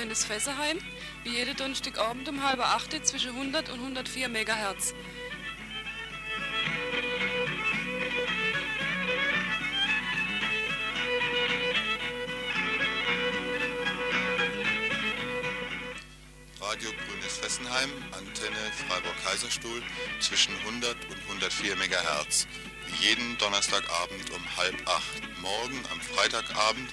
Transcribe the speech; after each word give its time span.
Radio 0.00 0.08
Grünes 0.08 0.24
Fessenheim, 0.24 0.78
wie 1.24 1.36
jede 1.36 1.54
Donnerstagabend 1.54 2.26
um 2.26 2.42
halb 2.42 2.60
acht 2.60 3.06
zwischen 3.06 3.32
100 3.32 3.68
und 3.68 3.80
104 3.80 4.28
MHz. 4.30 4.94
Radio 16.62 16.90
Grünes 16.92 17.36
Fessenheim, 17.36 17.90
Antenne 18.12 18.56
Freiburg-Kaiserstuhl 18.88 19.82
zwischen 20.20 20.56
100 20.60 20.96
und 21.10 21.18
104 21.28 21.76
MHz. 21.76 22.46
Jeden 23.00 23.36
Donnerstagabend 23.36 24.30
um 24.30 24.56
halb 24.56 24.76
acht. 24.88 25.20
Morgen 25.42 25.84
am 25.92 26.00
Freitagabend 26.00 26.88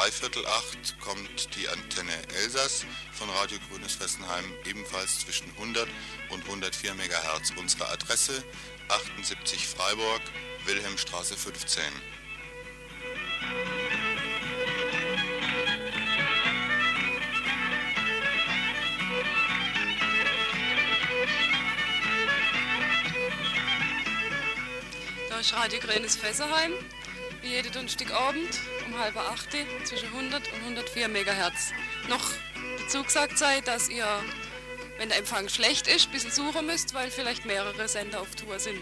dreiviertel 0.00 0.46
acht 0.46 0.98
kommt 1.00 1.54
die 1.56 1.68
Antenne 1.68 2.14
Elsass 2.42 2.86
von 3.12 3.28
Radio 3.28 3.58
Grünes 3.68 3.92
Fessenheim 3.96 4.46
ebenfalls 4.64 5.18
zwischen 5.20 5.50
100 5.58 5.86
und 6.30 6.42
104 6.44 6.94
MHz. 6.94 7.52
Unsere 7.58 7.86
Adresse 7.90 8.42
78 8.88 9.66
Freiburg, 9.68 10.22
Wilhelmstraße 10.64 11.36
15. 11.36 11.84
Da 25.28 25.40
ist 25.40 25.52
Radio 25.52 25.78
Grünes 25.80 26.16
Fessenheim, 26.16 26.72
wie 27.42 27.48
jede 27.48 27.70
Donnerstagabend 27.70 28.60
um 28.86 28.98
halb 28.98 29.16
acht 29.16 29.50
zwischen 29.84 30.08
100 30.08 30.52
und 30.52 30.60
104 30.60 31.08
MHz. 31.08 31.72
Noch 32.08 32.30
dazu 32.82 33.02
gesagt 33.02 33.38
sei, 33.38 33.60
dass 33.60 33.88
ihr, 33.88 34.06
wenn 34.98 35.08
der 35.08 35.18
Empfang 35.18 35.48
schlecht 35.48 35.86
ist, 35.86 36.06
ein 36.06 36.12
bisschen 36.12 36.30
suchen 36.30 36.66
müsst, 36.66 36.94
weil 36.94 37.10
vielleicht 37.10 37.46
mehrere 37.46 37.88
Sender 37.88 38.20
auf 38.20 38.34
Tour 38.34 38.58
sind. 38.58 38.80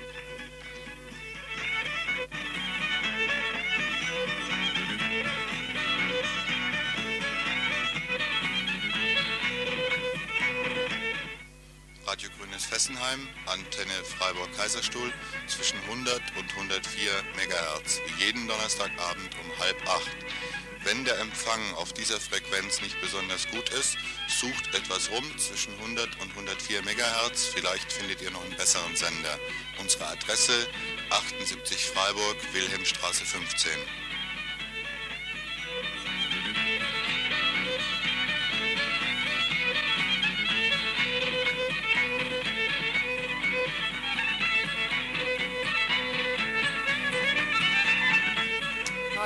Fessenheim, 13.08 13.28
Antenne 13.46 14.04
Freiburg-Kaiserstuhl 14.04 15.12
zwischen 15.46 15.78
100 15.88 16.20
und 16.36 16.50
104 16.50 17.10
MHz, 17.36 18.00
jeden 18.18 18.46
Donnerstagabend 18.46 19.30
um 19.42 19.58
halb 19.58 19.76
acht. 19.88 20.16
Wenn 20.84 21.04
der 21.04 21.18
Empfang 21.18 21.60
auf 21.74 21.92
dieser 21.92 22.20
Frequenz 22.20 22.80
nicht 22.80 23.00
besonders 23.00 23.48
gut 23.48 23.68
ist, 23.70 23.96
sucht 24.28 24.74
etwas 24.74 25.10
rum 25.10 25.24
zwischen 25.38 25.72
100 25.80 26.20
und 26.20 26.30
104 26.30 26.82
MHz, 26.82 27.46
vielleicht 27.54 27.90
findet 27.92 28.22
ihr 28.22 28.30
noch 28.30 28.44
einen 28.44 28.56
besseren 28.56 28.94
Sender. 28.94 29.38
Unsere 29.80 30.06
Adresse 30.06 30.66
78 31.10 31.86
Freiburg, 31.86 32.36
Wilhelmstraße 32.52 33.24
15. 33.24 33.70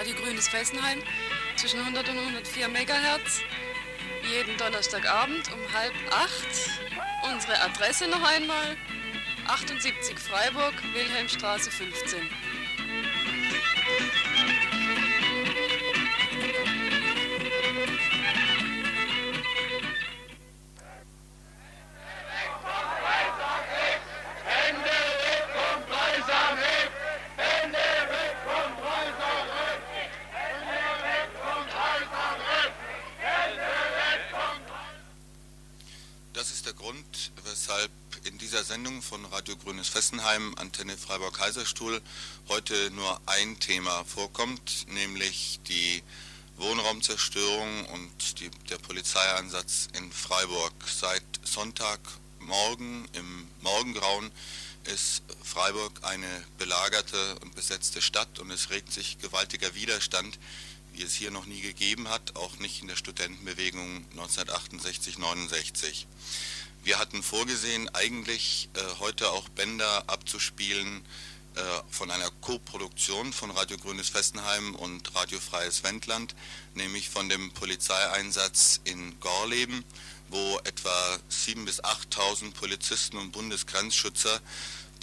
Radio 0.03 0.17
Grünes 0.17 0.49
Fessenheim 0.49 0.99
zwischen 1.55 1.79
100 1.79 2.09
und 2.09 2.19
104 2.19 2.67
MHz. 2.67 3.41
Jeden 4.29 4.57
Donnerstagabend 4.59 5.49
um 5.53 5.73
halb 5.73 5.95
acht. 6.11 7.31
Unsere 7.33 7.63
Adresse 7.63 8.09
noch 8.09 8.29
einmal. 8.29 8.77
78 9.47 10.19
Freiburg, 10.19 10.75
Wilhelmstraße 10.93 11.71
15. 11.71 12.19
Fessenheim, 40.42 40.54
Antenne 40.56 40.97
Freiburg-Kaiserstuhl, 40.97 42.00
heute 42.48 42.91
nur 42.91 43.20
ein 43.26 43.58
Thema 43.60 44.04
vorkommt, 44.04 44.86
nämlich 44.88 45.60
die 45.69 46.03
Wohnraumzerstörung 46.56 47.86
und 47.86 48.41
die, 48.41 48.50
der 48.69 48.78
Polizeieinsatz 48.78 49.88
in 49.97 50.10
Freiburg. 50.10 50.72
Seit 50.86 51.22
Sonntagmorgen 51.44 53.08
im 53.12 53.48
Morgengrauen 53.60 54.30
ist 54.92 55.22
Freiburg 55.42 55.92
eine 56.03 56.44
belagerte 56.59 57.38
und 57.41 57.54
besetzte 57.54 58.03
Stadt 58.03 58.38
und 58.41 58.50
es 58.50 58.70
regt 58.70 58.92
sich 58.92 59.19
gewaltiger 59.19 59.74
Widerstand, 59.74 60.38
wie 60.92 61.03
es 61.03 61.14
hier 61.14 61.30
noch 61.30 61.47
nie 61.47 61.60
gegeben 61.60 62.09
hat, 62.09 62.36
auch 62.36 62.59
nicht 62.59 62.82
in 62.82 62.88
der 62.88 62.97
Studentenbewegung 62.97 64.04
1968-69. 64.16 66.06
Wir 66.84 66.98
hatten 66.98 67.22
vorgesehen, 67.22 67.88
eigentlich 67.94 68.69
äh, 68.75 68.81
heute 68.98 69.31
auch 69.31 69.48
Bänder 69.50 70.03
abzuspielen 70.09 71.04
äh, 71.54 71.60
von 71.91 72.10
einer 72.10 72.28
Co-Produktion 72.41 73.32
von 73.32 73.53
Radio 73.53 73.78
Grünes 73.78 74.09
Fessenheim 74.09 74.75
und 74.75 75.15
Radio 75.15 75.38
Freies 75.38 75.84
Wendland, 75.84 76.34
nämlich 76.75 77.09
von 77.09 77.28
dem 77.28 77.53
Polizeieinsatz 77.53 78.81
in 78.82 79.21
Gorleben, 79.21 79.84
wo 80.28 80.59
etwa 80.65 80.91
7.000 81.31 81.65
bis 81.65 81.84
8.000 81.84 82.53
Polizisten 82.53 83.16
und 83.16 83.31
Bundesgrenzschützer 83.31 84.41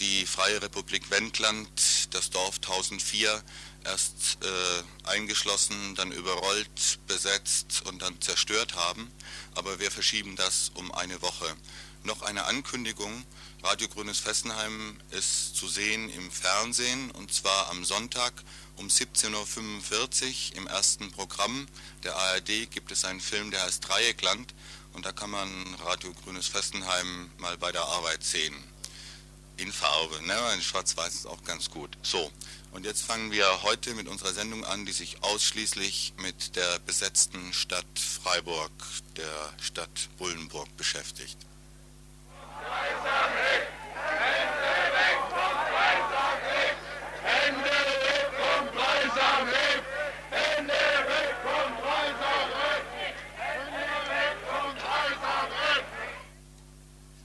die 0.01 0.25
Freie 0.25 0.61
Republik 0.61 1.09
Wendland, 1.11 1.69
das 2.13 2.29
Dorf 2.29 2.55
1004, 2.55 3.41
erst 3.83 4.37
äh, 4.43 5.07
eingeschlossen, 5.09 5.95
dann 5.95 6.11
überrollt, 6.11 6.99
besetzt 7.07 7.83
und 7.85 8.01
dann 8.01 8.19
zerstört 8.21 8.75
haben. 8.75 9.11
Aber 9.55 9.79
wir 9.79 9.91
verschieben 9.91 10.35
das 10.35 10.71
um 10.75 10.91
eine 10.91 11.21
Woche. 11.21 11.55
Noch 12.03 12.21
eine 12.21 12.45
Ankündigung. 12.45 13.25
Radio 13.61 13.89
Grünes 13.89 14.19
Fessenheim 14.19 14.97
ist 15.11 15.55
zu 15.55 15.67
sehen 15.67 16.09
im 16.09 16.31
Fernsehen 16.31 17.11
und 17.11 17.33
zwar 17.33 17.69
am 17.69 17.83
Sonntag 17.83 18.31
um 18.77 18.87
17.45 18.87 20.51
Uhr 20.51 20.57
im 20.57 20.67
ersten 20.67 21.11
Programm 21.11 21.67
der 22.03 22.15
ARD 22.15 22.71
gibt 22.71 22.91
es 22.93 23.03
einen 23.03 23.19
Film, 23.19 23.51
der 23.51 23.63
heißt 23.63 23.85
Dreieckland 23.85 24.53
und 24.93 25.05
da 25.05 25.11
kann 25.11 25.29
man 25.29 25.49
Radio 25.83 26.13
Grünes 26.23 26.47
Fessenheim 26.47 27.29
mal 27.37 27.57
bei 27.57 27.73
der 27.73 27.83
Arbeit 27.83 28.23
sehen. 28.23 28.55
In 29.57 29.73
Farbe, 29.73 30.25
ne? 30.25 30.53
in 30.53 30.61
Schwarz-Weiß 30.61 31.13
ist 31.13 31.25
auch 31.25 31.43
ganz 31.43 31.69
gut. 31.69 31.97
So, 32.01 32.31
und 32.71 32.85
jetzt 32.85 33.03
fangen 33.03 33.31
wir 33.31 33.63
heute 33.63 33.93
mit 33.95 34.07
unserer 34.07 34.33
Sendung 34.33 34.63
an, 34.65 34.85
die 34.85 34.91
sich 34.91 35.23
ausschließlich 35.23 36.13
mit 36.17 36.55
der 36.55 36.79
besetzten 36.79 37.53
Stadt 37.53 37.85
Freiburg, 37.95 38.71
der 39.17 39.53
Stadt 39.61 40.09
Bullenburg 40.17 40.75
beschäftigt. 40.77 41.37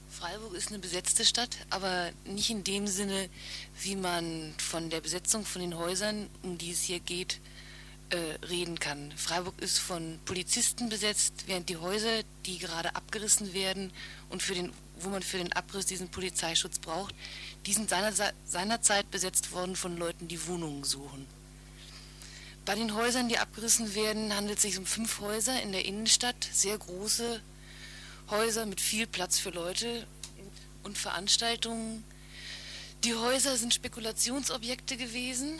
Freiburg 0.09 0.53
ist 0.53 0.69
eine 0.69 0.79
besetzte 0.79 1.25
Stadt, 1.25 1.57
aber 1.69 2.11
nicht 2.25 2.49
in 2.49 2.63
dem 2.63 2.87
Sinne, 2.87 3.29
wie 3.85 3.95
man 3.95 4.55
von 4.57 4.89
der 4.89 4.99
Besetzung 4.99 5.45
von 5.45 5.61
den 5.61 5.77
Häusern, 5.77 6.27
um 6.41 6.57
die 6.57 6.71
es 6.71 6.81
hier 6.81 6.99
geht, 6.99 7.39
äh, 8.09 8.17
reden 8.47 8.79
kann. 8.79 9.13
Freiburg 9.15 9.53
ist 9.61 9.77
von 9.77 10.19
Polizisten 10.25 10.89
besetzt, 10.89 11.43
während 11.45 11.69
die 11.69 11.77
Häuser, 11.77 12.23
die 12.47 12.57
gerade 12.57 12.95
abgerissen 12.95 13.53
werden 13.53 13.91
und 14.29 14.41
für 14.41 14.55
den, 14.55 14.71
wo 14.99 15.09
man 15.09 15.21
für 15.21 15.37
den 15.37 15.53
Abriss 15.53 15.85
diesen 15.85 16.09
Polizeischutz 16.09 16.79
braucht, 16.79 17.13
die 17.67 17.73
sind 17.73 17.89
seiner, 17.89 18.11
seinerzeit 18.45 19.09
besetzt 19.11 19.51
worden 19.51 19.75
von 19.75 19.97
Leuten, 19.97 20.27
die 20.27 20.47
Wohnungen 20.47 20.83
suchen. 20.83 21.27
Bei 22.65 22.73
den 22.73 22.95
Häusern, 22.95 23.29
die 23.29 23.37
abgerissen 23.37 23.93
werden, 23.93 24.35
handelt 24.35 24.57
es 24.57 24.63
sich 24.63 24.79
um 24.79 24.87
fünf 24.87 25.19
Häuser 25.19 25.61
in 25.61 25.71
der 25.71 25.85
Innenstadt, 25.85 26.49
sehr 26.51 26.79
große 26.79 27.39
Häuser 28.31 28.65
mit 28.65 28.81
viel 28.81 29.05
Platz 29.05 29.37
für 29.37 29.51
Leute 29.51 30.07
und 30.81 30.97
Veranstaltungen. 30.97 32.03
Die 33.05 33.13
Häuser 33.13 33.55
sind 33.55 33.71
Spekulationsobjekte 33.71 34.97
gewesen 34.97 35.59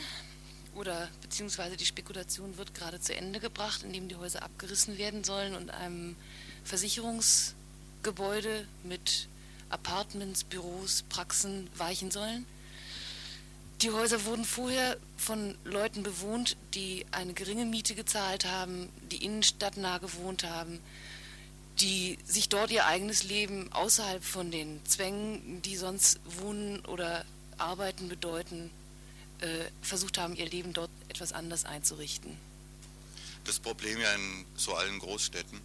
oder 0.74 1.08
beziehungsweise 1.22 1.76
die 1.76 1.86
Spekulation 1.86 2.58
wird 2.58 2.74
gerade 2.74 2.98
zu 2.98 3.14
Ende 3.14 3.38
gebracht, 3.38 3.84
indem 3.84 4.08
die 4.08 4.16
Häuser 4.16 4.42
abgerissen 4.42 4.98
werden 4.98 5.22
sollen 5.22 5.54
und 5.54 5.70
einem 5.70 6.16
Versicherungsgebäude 6.64 8.66
mit 8.82 9.28
Apartments, 9.70 10.42
Büros, 10.42 11.04
Praxen 11.08 11.70
weichen 11.76 12.10
sollen. 12.10 12.46
Die 13.80 13.92
Häuser 13.92 14.24
wurden 14.24 14.44
vorher 14.44 14.96
von 15.16 15.54
Leuten 15.62 16.02
bewohnt, 16.02 16.56
die 16.74 17.06
eine 17.12 17.32
geringe 17.32 17.64
Miete 17.64 17.94
gezahlt 17.94 18.44
haben, 18.44 18.88
die 19.12 19.24
innenstadtnah 19.24 19.98
gewohnt 19.98 20.42
haben, 20.42 20.80
die 21.78 22.18
sich 22.24 22.48
dort 22.48 22.72
ihr 22.72 22.86
eigenes 22.86 23.22
Leben 23.22 23.72
außerhalb 23.72 24.24
von 24.24 24.50
den 24.50 24.84
Zwängen, 24.84 25.62
die 25.62 25.76
sonst 25.76 26.18
Wohnen 26.40 26.84
oder 26.86 27.24
Arbeiten 27.58 28.08
bedeuten, 28.08 28.70
äh, 29.40 29.46
versucht 29.82 30.18
haben, 30.18 30.36
ihr 30.36 30.48
Leben 30.48 30.72
dort 30.72 30.90
etwas 31.08 31.32
anders 31.32 31.64
einzurichten. 31.64 32.36
Das 33.44 33.58
Problem 33.58 34.00
ja 34.00 34.12
in 34.14 34.44
so 34.56 34.74
allen 34.74 34.98
Großstädten, 34.98 35.60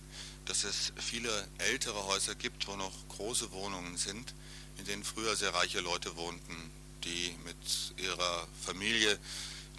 dass 0.45 0.63
es 0.63 0.93
viele 0.97 1.47
ältere 1.57 2.05
Häuser 2.05 2.35
gibt, 2.35 2.67
wo 2.67 2.75
noch 2.75 2.93
große 3.09 3.51
Wohnungen 3.51 3.97
sind, 3.97 4.33
in 4.77 4.85
denen 4.85 5.03
früher 5.03 5.35
sehr 5.35 5.53
reiche 5.53 5.79
Leute 5.79 6.15
wohnten, 6.15 6.71
die 7.03 7.35
mit 7.43 7.57
ihrer 7.97 8.47
Familie 8.63 9.17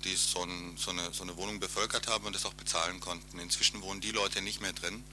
die 0.04 0.16
so, 0.16 0.42
ein, 0.42 0.76
so, 0.76 0.90
eine, 0.90 1.12
so 1.12 1.22
eine 1.22 1.36
Wohnung 1.36 1.60
bevölkert 1.60 2.08
haben 2.08 2.26
und 2.26 2.34
das 2.34 2.44
auch 2.44 2.54
bezahlen 2.54 3.00
konnten. 3.00 3.38
Inzwischen 3.38 3.82
wohnen 3.82 4.00
die 4.00 4.10
Leute 4.10 4.42
nicht 4.42 4.60
mehr 4.60 4.72
drin. 4.72 5.04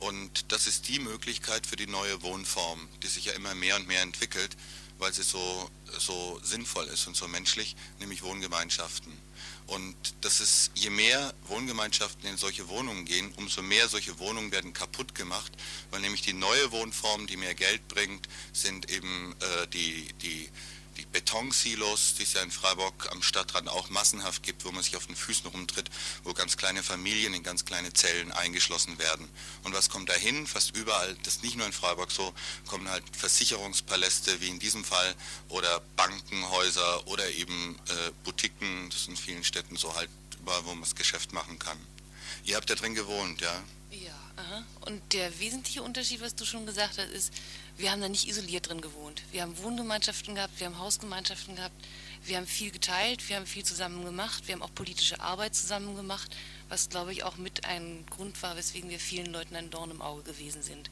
Und 0.00 0.50
das 0.52 0.66
ist 0.66 0.88
die 0.88 0.98
Möglichkeit 0.98 1.66
für 1.66 1.76
die 1.76 1.86
neue 1.86 2.22
Wohnform, 2.22 2.88
die 3.02 3.06
sich 3.06 3.26
ja 3.26 3.32
immer 3.34 3.54
mehr 3.54 3.76
und 3.76 3.86
mehr 3.86 4.02
entwickelt, 4.02 4.56
weil 5.02 5.12
sie 5.12 5.24
so, 5.24 5.68
so 5.98 6.40
sinnvoll 6.44 6.86
ist 6.86 7.08
und 7.08 7.16
so 7.16 7.26
menschlich, 7.26 7.74
nämlich 7.98 8.22
Wohngemeinschaften. 8.22 9.12
Und 9.66 9.96
das 10.20 10.40
ist, 10.40 10.70
je 10.76 10.90
mehr 10.90 11.34
Wohngemeinschaften 11.48 12.28
in 12.28 12.36
solche 12.36 12.68
Wohnungen 12.68 13.04
gehen, 13.04 13.32
umso 13.36 13.62
mehr 13.62 13.88
solche 13.88 14.18
Wohnungen 14.20 14.52
werden 14.52 14.72
kaputt 14.72 15.14
gemacht, 15.16 15.52
weil 15.90 16.00
nämlich 16.02 16.22
die 16.22 16.34
neue 16.34 16.70
Wohnform, 16.70 17.26
die 17.26 17.36
mehr 17.36 17.54
Geld 17.54 17.86
bringt, 17.88 18.28
sind 18.52 18.90
eben 18.92 19.34
äh, 19.40 19.66
die, 19.68 20.08
die 20.22 20.48
die 20.96 21.06
Betonsilos, 21.06 22.14
die 22.18 22.22
es 22.24 22.32
ja 22.34 22.42
in 22.42 22.50
Freiburg 22.50 23.08
am 23.10 23.22
Stadtrand 23.22 23.68
auch 23.68 23.90
massenhaft 23.90 24.42
gibt, 24.42 24.64
wo 24.64 24.72
man 24.72 24.82
sich 24.82 24.96
auf 24.96 25.06
den 25.06 25.16
Füßen 25.16 25.46
rumtritt, 25.50 25.90
wo 26.24 26.32
ganz 26.32 26.56
kleine 26.56 26.82
Familien 26.82 27.34
in 27.34 27.42
ganz 27.42 27.64
kleine 27.64 27.92
Zellen 27.92 28.32
eingeschlossen 28.32 28.98
werden. 28.98 29.28
Und 29.64 29.74
was 29.74 29.88
kommt 29.88 30.08
dahin? 30.08 30.46
Fast 30.46 30.76
überall, 30.76 31.16
das 31.22 31.36
ist 31.36 31.42
nicht 31.42 31.56
nur 31.56 31.66
in 31.66 31.72
Freiburg 31.72 32.10
so, 32.10 32.32
kommen 32.66 32.88
halt 32.88 33.04
Versicherungspaläste 33.12 34.40
wie 34.40 34.48
in 34.48 34.58
diesem 34.58 34.84
Fall 34.84 35.14
oder 35.48 35.80
Bankenhäuser 35.96 37.06
oder 37.08 37.28
eben 37.30 37.78
äh, 37.88 38.10
Boutiquen, 38.24 38.90
das 38.90 39.02
ist 39.02 39.08
in 39.08 39.16
vielen 39.16 39.44
Städten 39.44 39.76
so 39.76 39.94
halt 39.94 40.10
überall, 40.40 40.64
wo 40.64 40.70
man 40.70 40.82
das 40.82 40.94
Geschäft 40.94 41.32
machen 41.32 41.58
kann. 41.58 41.78
Ihr 42.44 42.56
habt 42.56 42.68
da 42.68 42.74
drin 42.74 42.94
gewohnt, 42.94 43.40
ja? 43.40 43.62
Und 44.84 45.00
der 45.12 45.38
wesentliche 45.38 45.82
Unterschied, 45.82 46.20
was 46.20 46.34
du 46.34 46.44
schon 46.44 46.66
gesagt 46.66 46.98
hast, 46.98 47.10
ist, 47.10 47.32
wir 47.76 47.90
haben 47.90 48.00
da 48.00 48.08
nicht 48.08 48.28
isoliert 48.28 48.68
drin 48.68 48.80
gewohnt. 48.80 49.22
Wir 49.30 49.42
haben 49.42 49.56
Wohngemeinschaften 49.58 50.34
gehabt, 50.34 50.58
wir 50.58 50.66
haben 50.66 50.78
Hausgemeinschaften 50.78 51.56
gehabt, 51.56 51.74
wir 52.24 52.36
haben 52.36 52.46
viel 52.46 52.70
geteilt, 52.70 53.28
wir 53.28 53.36
haben 53.36 53.46
viel 53.46 53.64
zusammen 53.64 54.04
gemacht, 54.04 54.46
wir 54.46 54.54
haben 54.54 54.62
auch 54.62 54.74
politische 54.74 55.20
Arbeit 55.20 55.54
zusammen 55.54 55.96
gemacht, 55.96 56.34
was 56.68 56.88
glaube 56.88 57.12
ich 57.12 57.24
auch 57.24 57.36
mit 57.36 57.64
ein 57.64 58.04
Grund 58.10 58.42
war, 58.42 58.56
weswegen 58.56 58.90
wir 58.90 58.98
vielen 58.98 59.32
Leuten 59.32 59.56
ein 59.56 59.70
Dorn 59.70 59.90
im 59.90 60.02
Auge 60.02 60.22
gewesen 60.22 60.62
sind. 60.62 60.90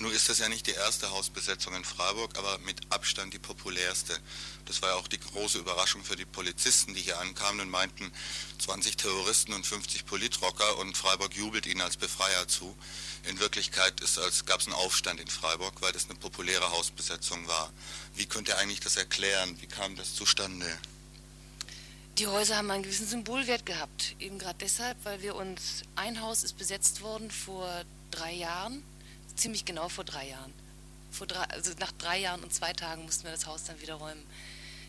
Nun 0.00 0.12
ist 0.12 0.28
das 0.28 0.38
ja 0.38 0.48
nicht 0.48 0.68
die 0.68 0.72
erste 0.72 1.10
Hausbesetzung 1.10 1.74
in 1.74 1.82
Freiburg, 1.82 2.38
aber 2.38 2.58
mit 2.58 2.80
Abstand 2.88 3.34
die 3.34 3.40
populärste. 3.40 4.16
Das 4.66 4.80
war 4.80 4.90
ja 4.90 4.94
auch 4.94 5.08
die 5.08 5.18
große 5.18 5.58
Überraschung 5.58 6.04
für 6.04 6.14
die 6.14 6.24
Polizisten, 6.24 6.94
die 6.94 7.00
hier 7.00 7.18
ankamen 7.18 7.62
und 7.62 7.70
meinten, 7.70 8.12
20 8.60 8.96
Terroristen 8.96 9.52
und 9.54 9.66
50 9.66 10.06
Politrocker 10.06 10.78
und 10.78 10.96
Freiburg 10.96 11.34
jubelt 11.34 11.66
ihnen 11.66 11.80
als 11.80 11.96
Befreier 11.96 12.46
zu. 12.46 12.76
In 13.28 13.40
Wirklichkeit 13.40 14.00
gab 14.46 14.60
es 14.60 14.66
einen 14.66 14.76
Aufstand 14.76 15.18
in 15.18 15.26
Freiburg, 15.26 15.82
weil 15.82 15.92
das 15.92 16.08
eine 16.08 16.18
populäre 16.18 16.70
Hausbesetzung 16.70 17.48
war. 17.48 17.72
Wie 18.14 18.26
könnt 18.26 18.46
ihr 18.46 18.58
eigentlich 18.58 18.80
das 18.80 18.96
erklären? 18.96 19.60
Wie 19.60 19.66
kam 19.66 19.96
das 19.96 20.14
zustande? 20.14 20.78
Die 22.18 22.28
Häuser 22.28 22.56
haben 22.56 22.70
einen 22.70 22.84
gewissen 22.84 23.08
Symbolwert 23.08 23.66
gehabt. 23.66 24.14
Eben 24.20 24.38
gerade 24.38 24.58
deshalb, 24.60 24.96
weil 25.04 25.22
wir 25.22 25.34
uns, 25.34 25.82
ein 25.96 26.20
Haus 26.20 26.44
ist 26.44 26.56
besetzt 26.56 27.00
worden 27.00 27.32
vor 27.32 27.84
drei 28.12 28.32
Jahren, 28.32 28.82
ziemlich 29.38 29.64
genau 29.64 29.88
vor 29.88 30.04
drei 30.04 30.28
Jahren. 30.28 30.52
Vor 31.10 31.26
drei, 31.26 31.44
also 31.44 31.72
nach 31.78 31.92
drei 31.92 32.18
Jahren 32.18 32.42
und 32.42 32.52
zwei 32.52 32.72
Tagen 32.72 33.04
mussten 33.04 33.24
wir 33.24 33.30
das 33.30 33.46
Haus 33.46 33.64
dann 33.64 33.80
wieder 33.80 33.94
räumen. 33.94 34.22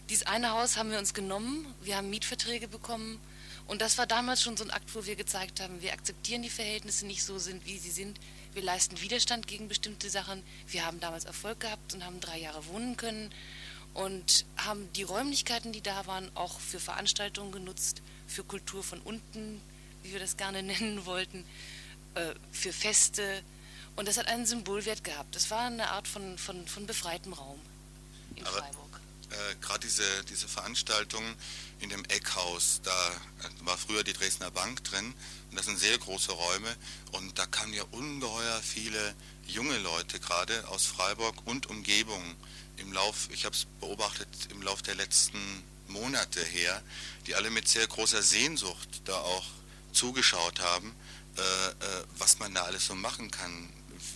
Dieses 0.09 0.25
eine 0.25 0.51
Haus 0.51 0.75
haben 0.75 0.91
wir 0.91 0.99
uns 0.99 1.13
genommen, 1.13 1.65
wir 1.81 1.95
haben 1.95 2.09
Mietverträge 2.09 2.67
bekommen 2.67 3.19
und 3.67 3.81
das 3.81 3.99
war 3.99 4.07
damals 4.07 4.41
schon 4.41 4.57
so 4.57 4.63
ein 4.63 4.71
Akt, 4.71 4.95
wo 4.95 5.05
wir 5.05 5.15
gezeigt 5.15 5.59
haben, 5.59 5.81
wir 5.83 5.93
akzeptieren 5.93 6.41
die 6.41 6.49
Verhältnisse 6.49 7.05
nicht 7.05 7.23
so 7.23 7.37
sind, 7.37 7.65
wie 7.67 7.77
sie 7.77 7.91
sind. 7.91 8.19
Wir 8.53 8.63
leisten 8.63 8.99
Widerstand 8.99 9.45
gegen 9.45 9.67
bestimmte 9.67 10.09
Sachen. 10.09 10.41
Wir 10.67 10.87
haben 10.87 10.99
damals 10.99 11.25
Erfolg 11.25 11.59
gehabt 11.59 11.93
und 11.93 12.03
haben 12.03 12.19
drei 12.19 12.39
Jahre 12.39 12.65
wohnen 12.65 12.97
können 12.97 13.31
und 13.93 14.45
haben 14.57 14.91
die 14.93 15.03
Räumlichkeiten, 15.03 15.71
die 15.71 15.81
da 15.81 16.07
waren, 16.07 16.31
auch 16.35 16.59
für 16.59 16.79
Veranstaltungen 16.79 17.51
genutzt, 17.51 18.01
für 18.25 18.43
Kultur 18.43 18.83
von 18.83 18.99
unten, 19.01 19.61
wie 20.01 20.13
wir 20.13 20.19
das 20.19 20.35
gerne 20.35 20.63
nennen 20.63 21.05
wollten, 21.05 21.45
äh, 22.15 22.33
für 22.51 22.73
Feste. 22.73 23.43
Und 23.99 24.07
das 24.07 24.17
hat 24.17 24.27
einen 24.27 24.45
Symbolwert 24.45 25.03
gehabt. 25.03 25.35
Das 25.35 25.51
war 25.51 25.65
eine 25.65 25.89
Art 25.89 26.07
von, 26.07 26.37
von, 26.37 26.65
von 26.65 26.85
befreitem 26.85 27.33
Raum 27.33 27.59
in 28.37 28.47
Aber 28.47 28.59
Freiburg 28.59 29.01
äh, 29.29 29.55
gerade 29.59 29.81
diese, 29.81 30.23
diese 30.29 30.47
Veranstaltung 30.47 31.21
in 31.81 31.89
dem 31.89 32.05
Eckhaus, 32.05 32.79
da 32.81 33.11
war 33.65 33.77
früher 33.77 34.05
die 34.05 34.13
Dresdner 34.13 34.51
Bank 34.51 34.85
drin 34.85 35.13
und 35.49 35.57
das 35.57 35.65
sind 35.65 35.77
sehr 35.77 35.97
große 35.97 36.31
Räume 36.31 36.75
und 37.11 37.37
da 37.37 37.45
kamen 37.45 37.73
ja 37.73 37.83
ungeheuer 37.91 38.61
viele 38.61 39.13
junge 39.47 39.77
Leute 39.79 40.21
gerade 40.21 40.65
aus 40.69 40.85
Freiburg 40.85 41.35
und 41.45 41.67
Umgebung 41.67 42.23
im 42.77 42.93
Lauf, 42.93 43.27
ich 43.33 43.43
habe 43.43 43.53
es 43.53 43.67
beobachtet 43.81 44.29
im 44.49 44.61
Lauf 44.61 44.81
der 44.81 44.95
letzten 44.95 45.39
Monate 45.89 46.41
her, 46.43 46.81
die 47.27 47.35
alle 47.35 47.49
mit 47.49 47.67
sehr 47.67 47.85
großer 47.85 48.21
Sehnsucht 48.21 49.01
da 49.03 49.17
auch 49.17 49.45
zugeschaut 49.91 50.61
haben, 50.61 50.95
äh, 51.37 51.41
äh, 51.41 52.03
was 52.17 52.39
man 52.39 52.53
da 52.53 52.63
alles 52.63 52.85
so 52.85 52.95
machen 52.95 53.29
kann. 53.29 53.69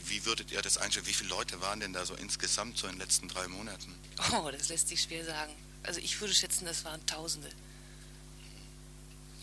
Wie 0.07 0.25
würdet 0.25 0.51
ihr 0.51 0.61
das 0.61 0.77
einstellen? 0.77 1.05
Wie 1.05 1.13
viele 1.13 1.29
Leute 1.29 1.61
waren 1.61 1.79
denn 1.79 1.93
da 1.93 2.05
so 2.05 2.13
insgesamt 2.15 2.77
so 2.77 2.87
in 2.87 2.93
den 2.93 2.99
letzten 2.99 3.27
drei 3.27 3.47
Monaten? 3.47 3.95
Oh, 4.33 4.49
das 4.51 4.69
lässt 4.69 4.89
sich 4.89 5.01
schwer 5.01 5.25
sagen. 5.25 5.53
Also 5.83 5.99
ich 5.99 6.19
würde 6.19 6.33
schätzen, 6.33 6.65
das 6.65 6.85
waren 6.85 7.05
Tausende. 7.05 7.49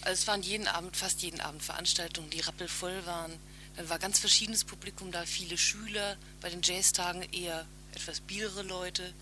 Also 0.03 0.21
es 0.23 0.27
waren 0.27 0.43
jeden 0.43 0.67
Abend, 0.67 0.97
fast 0.97 1.23
jeden 1.23 1.41
Abend 1.41 1.63
Veranstaltungen, 1.63 2.31
die 2.31 2.41
rappelvoll 2.41 3.05
waren. 3.07 3.33
Dann 3.77 3.89
war 3.89 3.99
ganz 3.99 4.19
verschiedenes 4.19 4.65
Publikum 4.65 5.13
da, 5.13 5.25
viele 5.27 5.59
Schüler, 5.59 6.17
bei 6.41 6.51
den 6.51 6.63
Jazztagen 6.63 7.23
eher 7.33 7.67
etwas 7.95 8.21
biere 8.21 8.63
Leute. 8.63 9.13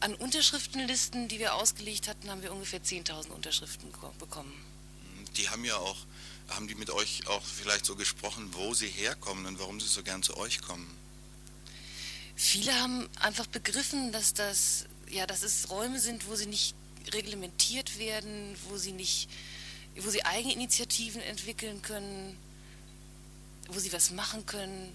An 0.00 0.14
Unterschriftenlisten, 0.14 1.28
die 1.28 1.38
wir 1.38 1.54
ausgelegt 1.54 2.08
hatten, 2.08 2.30
haben 2.30 2.42
wir 2.42 2.52
ungefähr 2.52 2.82
10.000 2.82 3.28
Unterschriften 3.28 3.92
bekommen. 4.18 4.52
Die 5.36 5.48
haben 5.48 5.64
ja 5.64 5.76
auch, 5.76 5.96
haben 6.48 6.68
die 6.68 6.74
mit 6.74 6.90
euch 6.90 7.26
auch 7.28 7.42
vielleicht 7.42 7.86
so 7.86 7.96
gesprochen, 7.96 8.48
wo 8.52 8.74
sie 8.74 8.88
herkommen 8.88 9.46
und 9.46 9.58
warum 9.58 9.80
sie 9.80 9.88
so 9.88 10.02
gern 10.02 10.22
zu 10.22 10.36
euch 10.36 10.60
kommen? 10.60 10.86
Viele 12.34 12.74
haben 12.74 13.08
einfach 13.20 13.46
begriffen, 13.46 14.12
dass 14.12 14.34
das, 14.34 14.86
ja, 15.08 15.26
dass 15.26 15.42
es 15.42 15.70
Räume 15.70 16.00
sind, 16.00 16.26
wo 16.28 16.34
sie 16.34 16.46
nicht 16.46 16.74
reglementiert 17.12 17.98
werden, 17.98 18.56
wo 18.68 18.76
sie 18.76 18.92
nicht, 18.92 19.28
wo 19.96 20.10
sie 20.10 20.24
Eigeninitiativen 20.24 21.20
entwickeln 21.20 21.82
können, 21.82 22.36
wo 23.68 23.78
sie 23.78 23.92
was 23.92 24.10
machen 24.10 24.46
können, 24.46 24.92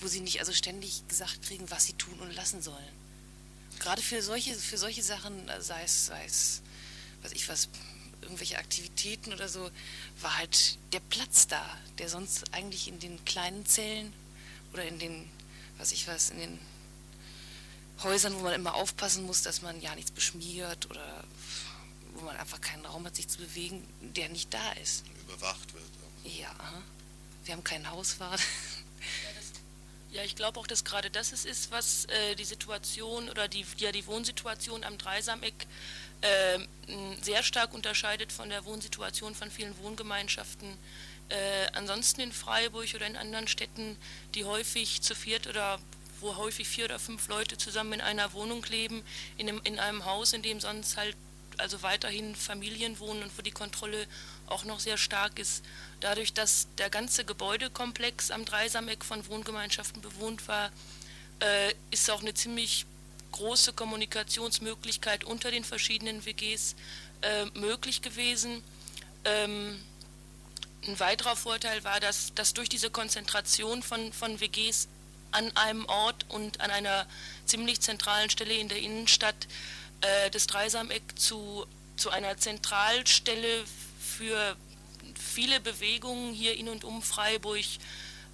wo 0.00 0.08
sie 0.08 0.20
nicht 0.20 0.40
also 0.40 0.52
ständig 0.52 1.06
gesagt 1.08 1.42
kriegen, 1.42 1.70
was 1.70 1.86
sie 1.86 1.94
tun 1.94 2.18
und 2.20 2.34
lassen 2.34 2.62
sollen. 2.62 2.98
Gerade 3.78 4.02
für 4.02 4.22
solche, 4.22 4.54
für 4.54 4.78
solche 4.78 5.02
Sachen, 5.02 5.48
sei 5.60 5.82
es, 5.84 6.06
sei 6.06 6.24
es, 6.24 6.62
was 7.22 7.32
ich 7.32 7.48
was, 7.48 7.68
irgendwelche 8.28 8.58
Aktivitäten 8.58 9.32
oder 9.32 9.48
so, 9.48 9.70
war 10.20 10.36
halt 10.36 10.78
der 10.92 11.00
Platz 11.00 11.46
da, 11.46 11.64
der 11.98 12.08
sonst 12.08 12.52
eigentlich 12.52 12.88
in 12.88 13.00
den 13.00 13.24
kleinen 13.24 13.64
Zellen 13.64 14.12
oder 14.72 14.84
in 14.84 14.98
den, 14.98 15.28
was 15.78 15.92
ich 15.92 16.06
was, 16.06 16.30
in 16.30 16.38
den 16.38 16.58
Häusern, 18.02 18.34
wo 18.34 18.40
man 18.40 18.52
immer 18.52 18.74
aufpassen 18.74 19.24
muss, 19.24 19.42
dass 19.42 19.62
man 19.62 19.80
ja 19.80 19.94
nichts 19.94 20.10
beschmiert 20.10 20.88
oder 20.90 21.24
wo 22.14 22.20
man 22.24 22.36
einfach 22.36 22.60
keinen 22.60 22.84
Raum 22.84 23.04
hat, 23.06 23.16
sich 23.16 23.28
zu 23.28 23.38
bewegen, 23.38 23.82
der 24.00 24.28
nicht 24.28 24.52
da 24.52 24.72
ist. 24.72 25.04
Überwacht 25.26 25.72
wird. 25.72 25.84
Auch. 25.84 26.30
Ja, 26.30 26.54
wir 27.44 27.54
haben 27.54 27.64
keinen 27.64 27.90
Hauswart. 27.90 28.40
Ja, 30.10 30.22
ich 30.22 30.36
glaube 30.36 30.58
auch, 30.58 30.66
dass 30.66 30.84
gerade 30.84 31.10
das 31.10 31.32
es 31.32 31.44
ist, 31.44 31.70
was 31.70 32.06
äh, 32.06 32.34
die 32.34 32.44
Situation 32.44 33.28
oder 33.28 33.46
die, 33.46 33.66
ja, 33.76 33.92
die 33.92 34.06
Wohnsituation 34.06 34.82
am 34.82 34.96
Dreisameck 34.96 35.66
äh, 36.20 36.58
sehr 37.22 37.42
stark 37.42 37.74
unterscheidet 37.74 38.32
von 38.32 38.48
der 38.48 38.64
Wohnsituation 38.64 39.34
von 39.34 39.50
vielen 39.50 39.76
Wohngemeinschaften. 39.78 40.68
Äh, 41.28 41.66
ansonsten 41.74 42.22
in 42.22 42.32
Freiburg 42.32 42.88
oder 42.94 43.06
in 43.06 43.16
anderen 43.16 43.48
Städten, 43.48 43.96
die 44.34 44.44
häufig 44.44 45.02
zu 45.02 45.14
viert 45.14 45.46
oder 45.46 45.78
wo 46.20 46.36
häufig 46.36 46.66
vier 46.66 46.86
oder 46.86 46.98
fünf 46.98 47.28
Leute 47.28 47.58
zusammen 47.58 47.94
in 47.94 48.00
einer 48.00 48.32
Wohnung 48.32 48.64
leben, 48.64 49.02
in 49.36 49.48
einem, 49.48 49.60
in 49.64 49.78
einem 49.78 50.04
Haus, 50.04 50.32
in 50.32 50.42
dem 50.42 50.58
sonst 50.60 50.96
halt 50.96 51.16
also 51.58 51.82
weiterhin 51.82 52.34
Familien 52.34 52.98
wohnen 52.98 53.22
und 53.22 53.36
wo 53.36 53.42
die 53.42 53.50
Kontrolle 53.50 54.06
auch 54.46 54.64
noch 54.64 54.80
sehr 54.80 54.96
stark 54.96 55.38
ist. 55.38 55.64
Dadurch, 56.00 56.32
dass 56.32 56.68
der 56.78 56.88
ganze 56.88 57.24
Gebäudekomplex 57.24 58.30
am 58.30 58.44
Dreisameck 58.44 59.04
von 59.04 59.26
Wohngemeinschaften 59.26 60.00
bewohnt 60.00 60.46
war, 60.48 60.70
äh, 61.40 61.72
ist 61.90 62.10
auch 62.10 62.20
eine 62.20 62.34
ziemlich 62.34 62.86
große 63.38 63.72
Kommunikationsmöglichkeit 63.72 65.24
unter 65.24 65.50
den 65.50 65.64
verschiedenen 65.64 66.24
WGs 66.26 66.74
äh, 67.22 67.44
möglich 67.58 68.02
gewesen. 68.02 68.62
Ähm, 69.24 69.80
ein 70.86 70.98
weiterer 70.98 71.36
Vorteil 71.36 71.84
war, 71.84 72.00
dass, 72.00 72.34
dass 72.34 72.52
durch 72.52 72.68
diese 72.68 72.90
Konzentration 72.90 73.82
von, 73.82 74.12
von 74.12 74.40
WGs 74.40 74.88
an 75.30 75.56
einem 75.56 75.84
Ort 75.86 76.26
und 76.28 76.60
an 76.60 76.70
einer 76.70 77.06
ziemlich 77.46 77.80
zentralen 77.80 78.28
Stelle 78.30 78.54
in 78.54 78.68
der 78.68 78.78
Innenstadt 78.78 79.46
äh, 80.00 80.30
das 80.30 80.46
Dreisameck 80.46 81.02
zu, 81.16 81.66
zu 81.96 82.10
einer 82.10 82.36
Zentralstelle 82.38 83.64
für 84.00 84.56
viele 85.14 85.60
Bewegungen 85.60 86.32
hier 86.34 86.56
in 86.56 86.68
und 86.68 86.84
um 86.84 87.02
Freiburg 87.02 87.64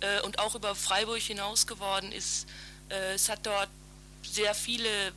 äh, 0.00 0.20
und 0.22 0.38
auch 0.38 0.54
über 0.54 0.74
Freiburg 0.74 1.20
hinaus 1.20 1.66
geworden 1.66 2.10
ist. 2.10 2.46
Äh, 2.88 3.14
es 3.14 3.28
hat 3.28 3.44
dort 3.44 3.68
sehr 4.24 4.54
viele 4.54 5.12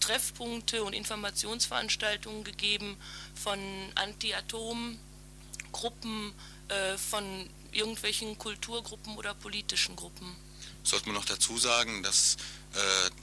Treffpunkte 0.00 0.82
und 0.84 0.94
Informationsveranstaltungen 0.94 2.44
gegeben 2.44 2.96
von 3.34 3.58
Anti-Atom-Gruppen, 3.94 6.32
äh, 6.68 6.96
von 6.98 7.48
irgendwelchen 7.70 8.38
Kulturgruppen 8.38 9.16
oder 9.16 9.34
politischen 9.34 9.96
Gruppen. 9.96 10.36
Sollte 10.82 11.06
man 11.06 11.14
noch 11.14 11.24
dazu 11.24 11.56
sagen, 11.56 12.02
dass 12.02 12.36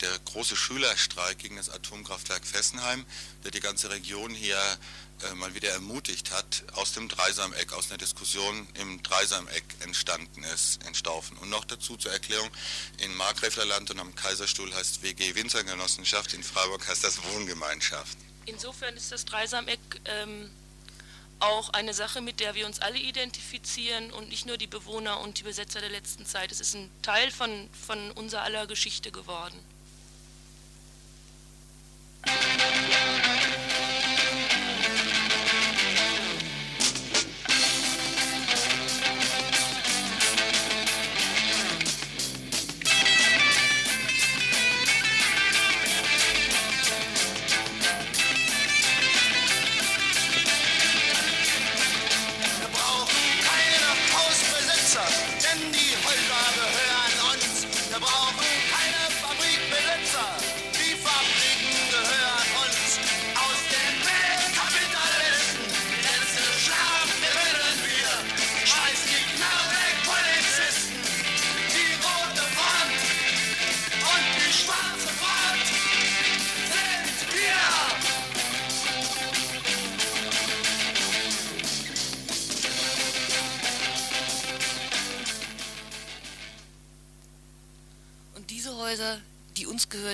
der 0.02 0.20
große 0.26 0.56
Schülerstreik 0.56 1.40
gegen 1.40 1.56
das 1.56 1.70
Atomkraftwerk 1.70 2.46
Fessenheim, 2.46 3.06
der 3.44 3.52
die 3.52 3.60
ganze 3.60 3.90
Region 3.90 4.32
hier 4.32 4.58
äh, 5.24 5.36
mal 5.36 5.54
wieder 5.54 5.70
ermutigt 5.70 6.32
hat, 6.32 6.64
aus 6.74 6.94
dem 6.94 7.10
Dreisameck, 7.10 7.74
aus 7.74 7.90
einer 7.90 7.98
Diskussion 7.98 8.68
im 8.76 9.04
Dreisameck 9.04 9.64
entstanden 9.82 10.44
ist, 10.44 10.82
in 10.88 10.96
Staufen. 10.96 11.38
Und 11.38 11.50
noch 11.50 11.66
dazu 11.66 11.98
zur 11.98 12.14
Erklärung, 12.14 12.50
in 13.00 13.14
Markgräflerland 13.16 13.92
und 13.92 14.00
am 14.00 14.16
Kaiserstuhl 14.16 14.74
heißt 14.74 15.04
WG 15.04 15.36
Winzergenossenschaft, 15.36 16.34
in 16.34 16.44
Freiburg 16.44 16.88
heißt 16.88 17.04
das 17.04 17.22
Wohngemeinschaft. 17.24 18.18
Insofern 18.46 18.96
ist 18.96 19.12
das 19.12 19.26
Dreisameck 19.26 19.80
ähm, 20.06 20.50
auch 21.40 21.70
eine 21.70 21.94
Sache, 21.94 22.22
mit 22.22 22.40
der 22.40 22.56
wir 22.56 22.66
uns 22.66 22.80
alle 22.80 22.98
identifizieren 22.98 24.12
und 24.12 24.30
nicht 24.30 24.46
nur 24.46 24.58
die 24.58 24.68
Bewohner 24.68 25.20
und 25.22 25.40
die 25.40 25.44
Besetzer 25.44 25.80
der 25.80 25.90
letzten 25.90 26.26
Zeit. 26.26 26.52
Es 26.52 26.60
ist 26.60 26.76
ein 26.76 26.90
Teil 27.02 27.32
von, 27.32 27.70
von 27.88 28.12
unserer 28.12 28.44
aller 28.44 28.68
Geschichte 28.68 29.12
geworden. 29.12 29.60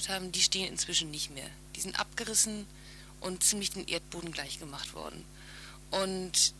Gehört 0.05 0.21
haben, 0.21 0.31
die 0.31 0.41
stehen 0.41 0.67
inzwischen 0.67 1.11
nicht 1.11 1.31
mehr. 1.31 1.49
Die 1.75 1.81
sind 1.81 1.99
abgerissen 1.99 2.65
und 3.21 3.43
ziemlich 3.43 3.71
den 3.71 3.87
Erdboden 3.87 4.31
gleich 4.31 4.59
gemacht 4.59 4.93
worden. 4.93 5.23
Und 5.91 6.53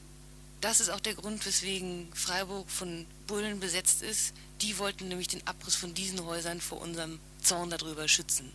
das 0.62 0.80
ist 0.80 0.90
auch 0.90 1.00
der 1.00 1.16
Grund, 1.16 1.46
weswegen 1.46 2.12
Freiburg 2.14 2.70
von 2.70 3.06
Bullen 3.28 3.60
besetzt 3.60 4.02
ist. 4.02 4.34
Die 4.62 4.78
wollten 4.78 5.08
nämlich 5.08 5.28
den 5.28 5.46
Abriss 5.46 5.76
von 5.76 5.94
diesen 5.94 6.24
Häusern 6.26 6.62
vor 6.62 6.82
unserem 6.82 7.20
Zaun 7.42 7.70
darüber 7.70 8.08
schützen. 8.08 8.52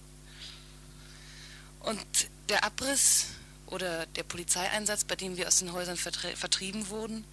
Und 1.80 2.04
der 2.48 2.64
Abriss 2.64 3.26
oder 3.66 4.06
der 4.06 4.24
Polizeieinsatz, 4.24 5.04
bei 5.04 5.16
dem 5.16 5.36
wir 5.36 5.46
aus 5.46 5.58
den 5.58 5.72
Häusern 5.72 5.96
vertrie 5.96 6.34
vertrieben 6.34 6.88
wurden, 6.88 7.24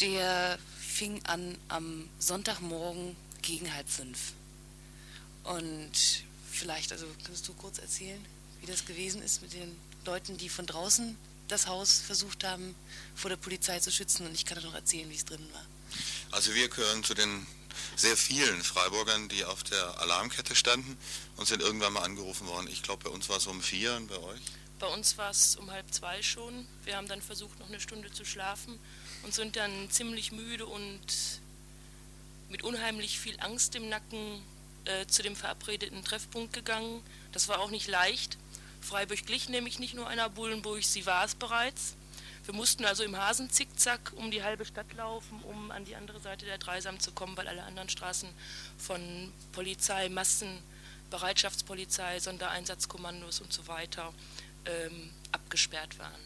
der 0.00 0.58
fing 0.78 1.24
an 1.24 1.58
am 1.68 2.08
Sonntagmorgen 2.18 3.16
gegen 3.42 3.74
halb 3.74 3.88
fünf. 3.88 4.32
Und 5.44 6.25
vielleicht, 6.58 6.92
also 6.92 7.06
kannst 7.24 7.46
du 7.48 7.54
kurz 7.54 7.78
erzählen, 7.78 8.24
wie 8.60 8.66
das 8.66 8.84
gewesen 8.84 9.22
ist 9.22 9.42
mit 9.42 9.52
den 9.52 9.76
Leuten, 10.04 10.36
die 10.36 10.48
von 10.48 10.66
draußen 10.66 11.16
das 11.48 11.66
Haus 11.66 12.00
versucht 12.00 12.44
haben, 12.44 12.74
vor 13.14 13.28
der 13.28 13.36
Polizei 13.36 13.78
zu 13.78 13.90
schützen 13.92 14.26
und 14.26 14.34
ich 14.34 14.44
kann 14.44 14.62
noch 14.62 14.74
erzählen, 14.74 15.08
wie 15.10 15.14
es 15.14 15.24
drinnen 15.24 15.48
war. 15.52 15.64
Also 16.32 16.54
wir 16.54 16.68
gehören 16.68 17.04
zu 17.04 17.14
den 17.14 17.46
sehr 17.94 18.16
vielen 18.16 18.62
Freiburgern, 18.62 19.28
die 19.28 19.44
auf 19.44 19.62
der 19.62 20.00
Alarmkette 20.00 20.54
standen 20.54 20.96
und 21.36 21.46
sind 21.46 21.62
irgendwann 21.62 21.92
mal 21.92 22.02
angerufen 22.02 22.46
worden. 22.46 22.68
Ich 22.68 22.82
glaube, 22.82 23.04
bei 23.04 23.10
uns 23.10 23.28
war 23.28 23.36
es 23.36 23.46
um 23.46 23.62
vier 23.62 23.94
und 23.94 24.08
bei 24.08 24.18
euch? 24.18 24.40
Bei 24.78 24.86
uns 24.88 25.16
war 25.16 25.30
es 25.30 25.56
um 25.56 25.70
halb 25.70 25.92
zwei 25.92 26.22
schon. 26.22 26.66
Wir 26.84 26.96
haben 26.96 27.08
dann 27.08 27.22
versucht, 27.22 27.58
noch 27.58 27.68
eine 27.68 27.80
Stunde 27.80 28.12
zu 28.12 28.24
schlafen 28.24 28.78
und 29.22 29.32
sind 29.32 29.56
dann 29.56 29.90
ziemlich 29.90 30.32
müde 30.32 30.66
und 30.66 31.06
mit 32.48 32.62
unheimlich 32.62 33.18
viel 33.18 33.38
Angst 33.40 33.74
im 33.74 33.88
Nacken 33.88 34.42
äh, 34.86 35.06
zu 35.06 35.22
dem 35.22 35.36
verabredeten 35.36 36.04
Treffpunkt 36.04 36.52
gegangen. 36.52 37.02
Das 37.32 37.48
war 37.48 37.60
auch 37.60 37.70
nicht 37.70 37.88
leicht. 37.88 38.38
Freiburg 38.80 39.26
glich 39.26 39.48
nämlich 39.48 39.78
nicht 39.78 39.94
nur 39.94 40.06
einer 40.06 40.28
Bullenburg, 40.30 40.84
sie 40.84 41.06
war 41.06 41.24
es 41.24 41.34
bereits. 41.34 41.94
Wir 42.44 42.54
mussten 42.54 42.84
also 42.84 43.02
im 43.02 43.16
Hasenzickzack 43.16 44.12
um 44.14 44.30
die 44.30 44.44
halbe 44.44 44.64
Stadt 44.64 44.92
laufen, 44.92 45.42
um 45.42 45.72
an 45.72 45.84
die 45.84 45.96
andere 45.96 46.20
Seite 46.20 46.46
der 46.46 46.58
Dreisam 46.58 47.00
zu 47.00 47.10
kommen, 47.10 47.36
weil 47.36 47.48
alle 47.48 47.64
anderen 47.64 47.88
Straßen 47.88 48.28
von 48.78 49.32
Polizei, 49.50 50.08
Massen, 50.08 50.62
Bereitschaftspolizei, 51.10 52.20
Sondereinsatzkommandos 52.20 53.40
und 53.40 53.52
so 53.52 53.66
weiter 53.66 54.14
ähm, 54.64 55.10
abgesperrt 55.32 55.98
waren. 55.98 56.20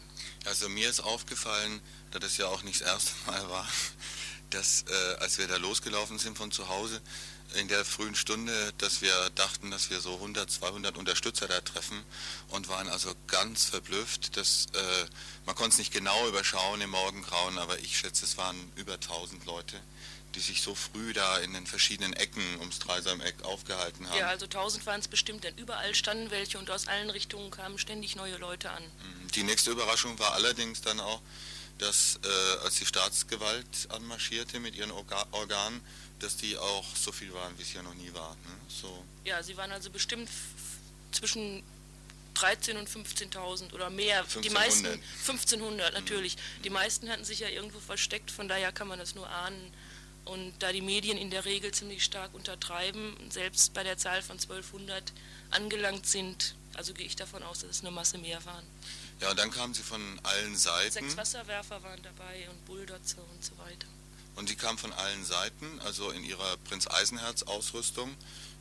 Also 0.45 0.69
mir 0.69 0.89
ist 0.89 0.99
aufgefallen, 0.99 1.81
da 2.11 2.19
das 2.19 2.37
ja 2.37 2.47
auch 2.47 2.61
nicht 2.61 2.81
das 2.81 2.87
erste 2.87 3.13
Mal 3.25 3.49
war, 3.49 3.67
dass 4.51 4.83
äh, 4.83 5.15
als 5.19 5.39
wir 5.39 5.47
da 5.47 5.57
losgelaufen 5.57 6.19
sind 6.19 6.37
von 6.37 6.51
zu 6.51 6.69
Hause, 6.69 7.01
in 7.55 7.67
der 7.67 7.85
frühen 7.85 8.15
Stunde, 8.15 8.73
dass 8.77 9.01
wir 9.01 9.29
dachten, 9.35 9.71
dass 9.71 9.89
wir 9.89 9.99
so 9.99 10.13
100, 10.15 10.49
200 10.49 10.97
Unterstützer 10.97 11.47
da 11.47 11.59
treffen 11.61 12.03
und 12.49 12.67
waren 12.69 12.87
also 12.89 13.13
ganz 13.27 13.65
verblüfft. 13.65 14.37
Dass, 14.37 14.67
äh, 14.73 15.05
man 15.45 15.55
konnte 15.55 15.71
es 15.71 15.77
nicht 15.77 15.93
genau 15.93 16.27
überschauen 16.27 16.81
im 16.81 16.91
Morgengrauen, 16.91 17.57
aber 17.57 17.79
ich 17.79 17.97
schätze, 17.97 18.25
es 18.25 18.37
waren 18.37 18.57
über 18.75 18.93
1000 18.93 19.45
Leute, 19.45 19.79
die 20.35 20.39
sich 20.39 20.61
so 20.61 20.75
früh 20.75 21.13
da 21.13 21.37
in 21.39 21.53
den 21.53 21.67
verschiedenen 21.67 22.13
Ecken 22.13 22.43
ums 22.59 22.79
Dreisameck 22.79 23.43
aufgehalten 23.43 24.07
haben. 24.09 24.17
Ja, 24.17 24.27
also 24.27 24.45
1000 24.45 24.85
waren 24.85 24.99
es 24.99 25.07
bestimmt, 25.07 25.43
denn 25.43 25.55
überall 25.57 25.93
standen 25.93 26.31
welche 26.31 26.57
und 26.57 26.69
aus 26.69 26.87
allen 26.87 27.09
Richtungen 27.09 27.51
kamen 27.51 27.77
ständig 27.77 28.15
neue 28.15 28.37
Leute 28.37 28.71
an. 28.71 28.83
Mhm. 28.83 29.31
Die 29.31 29.43
nächste 29.43 29.71
Überraschung 29.71 30.17
war 30.19 30.33
allerdings 30.33 30.81
dann 30.81 30.99
auch, 30.99 31.21
dass 31.77 32.19
äh, 32.23 32.63
als 32.63 32.75
die 32.75 32.85
Staatsgewalt 32.85 33.87
anmarschierte 33.89 34.59
mit 34.59 34.75
ihren 34.75 34.91
Orga 34.91 35.25
Organen, 35.31 35.81
dass 36.19 36.37
die 36.37 36.57
auch 36.57 36.85
so 36.95 37.11
viel 37.11 37.33
waren, 37.33 37.57
wie 37.57 37.63
es 37.63 37.73
ja 37.73 37.81
noch 37.81 37.95
nie 37.95 38.13
war. 38.13 38.35
Ne? 38.35 38.51
So. 38.67 39.03
Ja, 39.25 39.41
sie 39.41 39.57
waren 39.57 39.71
also 39.71 39.89
bestimmt 39.89 40.29
zwischen 41.11 41.63
13.000 42.35 42.77
und 42.77 42.89
15.000 42.89 43.73
oder 43.73 43.89
mehr. 43.89 44.19
1500. 44.19 44.45
Die 44.45 44.49
meisten 44.49 44.87
1500 44.87 45.93
natürlich. 45.93 46.35
Mhm. 46.35 46.61
Die 46.63 46.69
meisten 46.69 47.09
hatten 47.09 47.25
sich 47.25 47.39
ja 47.39 47.49
irgendwo 47.49 47.79
versteckt, 47.79 48.31
von 48.31 48.47
daher 48.47 48.71
kann 48.71 48.87
man 48.87 48.99
das 48.99 49.15
nur 49.15 49.29
ahnen. 49.29 49.73
Und 50.23 50.53
da 50.59 50.71
die 50.71 50.81
Medien 50.81 51.17
in 51.17 51.31
der 51.31 51.45
Regel 51.45 51.71
ziemlich 51.71 52.03
stark 52.03 52.33
untertreiben, 52.33 53.15
selbst 53.29 53.73
bei 53.73 53.83
der 53.83 53.97
Zahl 53.97 54.21
von 54.21 54.37
1200 54.39 55.11
angelangt 55.49 56.05
sind, 56.05 56.55
also 56.75 56.93
gehe 56.93 57.05
ich 57.05 57.15
davon 57.15 57.43
aus, 57.43 57.59
dass 57.59 57.71
es 57.71 57.81
eine 57.81 57.91
Masse 57.91 58.17
mehr 58.17 58.43
waren. 58.45 58.65
Ja, 59.21 59.29
und 59.29 59.37
dann 59.37 59.51
kamen 59.51 59.73
sie 59.73 59.83
von 59.83 60.01
allen 60.23 60.57
Seiten. 60.57 60.91
Sechs 60.91 61.15
Wasserwerfer 61.15 61.81
waren 61.83 62.01
dabei 62.01 62.49
und 62.49 62.65
Bulldozer 62.65 63.23
und 63.31 63.45
so 63.45 63.55
weiter. 63.59 63.87
Und 64.35 64.49
sie 64.49 64.55
kam 64.55 64.77
von 64.77 64.91
allen 64.93 65.23
Seiten, 65.23 65.79
also 65.81 66.09
in 66.09 66.23
ihrer 66.23 66.57
Prinz 66.65 66.87
Eisenherz 66.87 67.43
Ausrüstung 67.43 68.15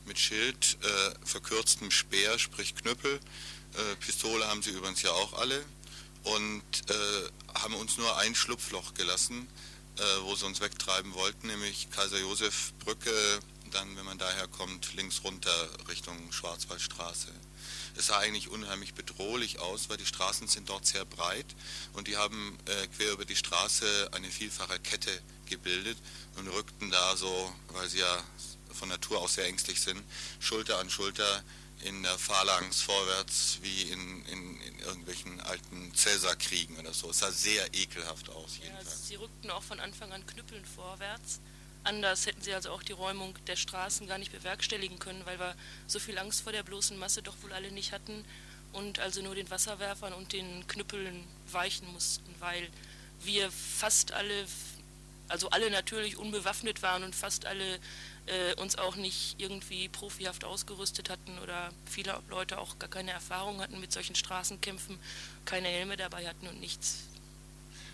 mit 0.04 0.18
Schild, 0.18 0.76
äh, 0.82 1.26
verkürztem 1.26 1.90
Speer, 1.90 2.38
sprich 2.38 2.74
Knüppel. 2.74 3.14
Äh, 3.14 3.96
Pistole 3.96 4.46
haben 4.48 4.62
sie 4.62 4.70
übrigens 4.70 5.00
ja 5.02 5.12
auch 5.12 5.32
alle 5.34 5.64
und 6.24 6.62
äh, 6.90 7.58
haben 7.58 7.74
uns 7.74 7.96
nur 7.96 8.16
ein 8.18 8.34
Schlupfloch 8.34 8.92
gelassen, 8.94 9.48
äh, 9.96 10.02
wo 10.22 10.34
sie 10.34 10.44
uns 10.44 10.60
wegtreiben 10.60 11.14
wollten, 11.14 11.46
nämlich 11.46 11.88
Kaiser 11.90 12.18
Josef 12.18 12.74
Brücke, 12.80 13.40
dann, 13.70 13.96
wenn 13.96 14.04
man 14.04 14.18
daher 14.18 14.48
kommt, 14.48 14.92
links 14.94 15.22
runter 15.24 15.68
Richtung 15.88 16.32
Schwarzwaldstraße. 16.32 17.28
Es 18.00 18.06
sah 18.06 18.18
eigentlich 18.18 18.48
unheimlich 18.48 18.94
bedrohlich 18.94 19.58
aus, 19.58 19.90
weil 19.90 19.98
die 19.98 20.06
Straßen 20.06 20.48
sind 20.48 20.70
dort 20.70 20.86
sehr 20.86 21.04
breit 21.04 21.44
und 21.92 22.08
die 22.08 22.16
haben 22.16 22.58
äh, 22.64 22.86
quer 22.96 23.12
über 23.12 23.26
die 23.26 23.36
Straße 23.36 24.08
eine 24.12 24.30
vielfache 24.30 24.78
Kette 24.78 25.10
gebildet 25.44 25.98
und 26.36 26.48
rückten 26.48 26.90
da 26.90 27.14
so, 27.18 27.52
weil 27.68 27.90
sie 27.90 27.98
ja 27.98 28.24
von 28.72 28.88
Natur 28.88 29.20
aus 29.20 29.34
sehr 29.34 29.44
ängstlich 29.44 29.82
sind, 29.82 30.02
Schulter 30.38 30.78
an 30.78 30.88
Schulter 30.88 31.44
in 31.82 32.02
der 32.02 32.16
Phalanx 32.18 32.80
vorwärts 32.80 33.58
wie 33.60 33.82
in, 33.82 34.24
in, 34.24 34.60
in 34.62 34.78
irgendwelchen 34.78 35.38
alten 35.40 35.94
Cäsarkriegen 35.94 36.78
oder 36.78 36.94
so. 36.94 37.10
Es 37.10 37.18
sah 37.18 37.30
sehr 37.30 37.74
ekelhaft 37.74 38.30
aus. 38.30 38.60
Ja, 38.64 38.82
sie 38.82 39.16
rückten 39.16 39.50
auch 39.50 39.62
von 39.62 39.78
Anfang 39.78 40.10
an 40.10 40.24
knüppeln 40.24 40.64
vorwärts. 40.64 41.40
Anders 41.82 42.26
hätten 42.26 42.42
sie 42.42 42.52
also 42.52 42.70
auch 42.70 42.82
die 42.82 42.92
Räumung 42.92 43.34
der 43.46 43.56
Straßen 43.56 44.06
gar 44.06 44.18
nicht 44.18 44.32
bewerkstelligen 44.32 44.98
können, 44.98 45.24
weil 45.24 45.38
wir 45.38 45.54
so 45.86 45.98
viel 45.98 46.18
Angst 46.18 46.42
vor 46.42 46.52
der 46.52 46.62
bloßen 46.62 46.98
Masse 46.98 47.22
doch 47.22 47.36
wohl 47.42 47.52
alle 47.52 47.72
nicht 47.72 47.92
hatten 47.92 48.24
und 48.72 48.98
also 48.98 49.22
nur 49.22 49.34
den 49.34 49.48
Wasserwerfern 49.50 50.12
und 50.12 50.32
den 50.32 50.66
Knüppeln 50.68 51.24
weichen 51.50 51.90
mussten, 51.92 52.34
weil 52.38 52.68
wir 53.22 53.50
fast 53.50 54.12
alle, 54.12 54.46
also 55.28 55.50
alle 55.50 55.70
natürlich 55.70 56.16
unbewaffnet 56.16 56.82
waren 56.82 57.02
und 57.02 57.14
fast 57.14 57.46
alle 57.46 57.78
äh, 58.26 58.54
uns 58.56 58.76
auch 58.76 58.96
nicht 58.96 59.36
irgendwie 59.38 59.88
profihaft 59.88 60.44
ausgerüstet 60.44 61.10
hatten 61.10 61.38
oder 61.38 61.72
viele 61.86 62.20
Leute 62.28 62.58
auch 62.58 62.78
gar 62.78 62.90
keine 62.90 63.10
Erfahrung 63.10 63.60
hatten 63.60 63.80
mit 63.80 63.92
solchen 63.92 64.14
Straßenkämpfen, 64.14 64.98
keine 65.44 65.68
Helme 65.68 65.96
dabei 65.96 66.28
hatten 66.28 66.46
und 66.46 66.60
nichts. 66.60 66.98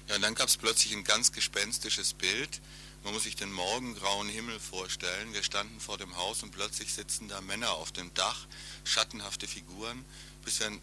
Ja, 0.08 0.16
und 0.16 0.22
dann 0.22 0.34
gab 0.34 0.48
es 0.48 0.56
plötzlich 0.56 0.92
ein 0.92 1.04
ganz 1.04 1.32
gespenstisches 1.32 2.14
Bild. 2.14 2.60
Man 3.04 3.14
muss 3.14 3.22
sich 3.22 3.36
den 3.36 3.52
morgengrauen 3.52 4.28
Himmel 4.28 4.58
vorstellen. 4.58 5.32
Wir 5.32 5.42
standen 5.42 5.80
vor 5.80 5.98
dem 5.98 6.16
Haus 6.16 6.42
und 6.42 6.50
plötzlich 6.50 6.92
sitzen 6.92 7.28
da 7.28 7.40
Männer 7.40 7.72
auf 7.72 7.92
dem 7.92 8.12
Dach, 8.14 8.46
schattenhafte 8.84 9.46
Figuren, 9.46 10.04
bisschen 10.44 10.80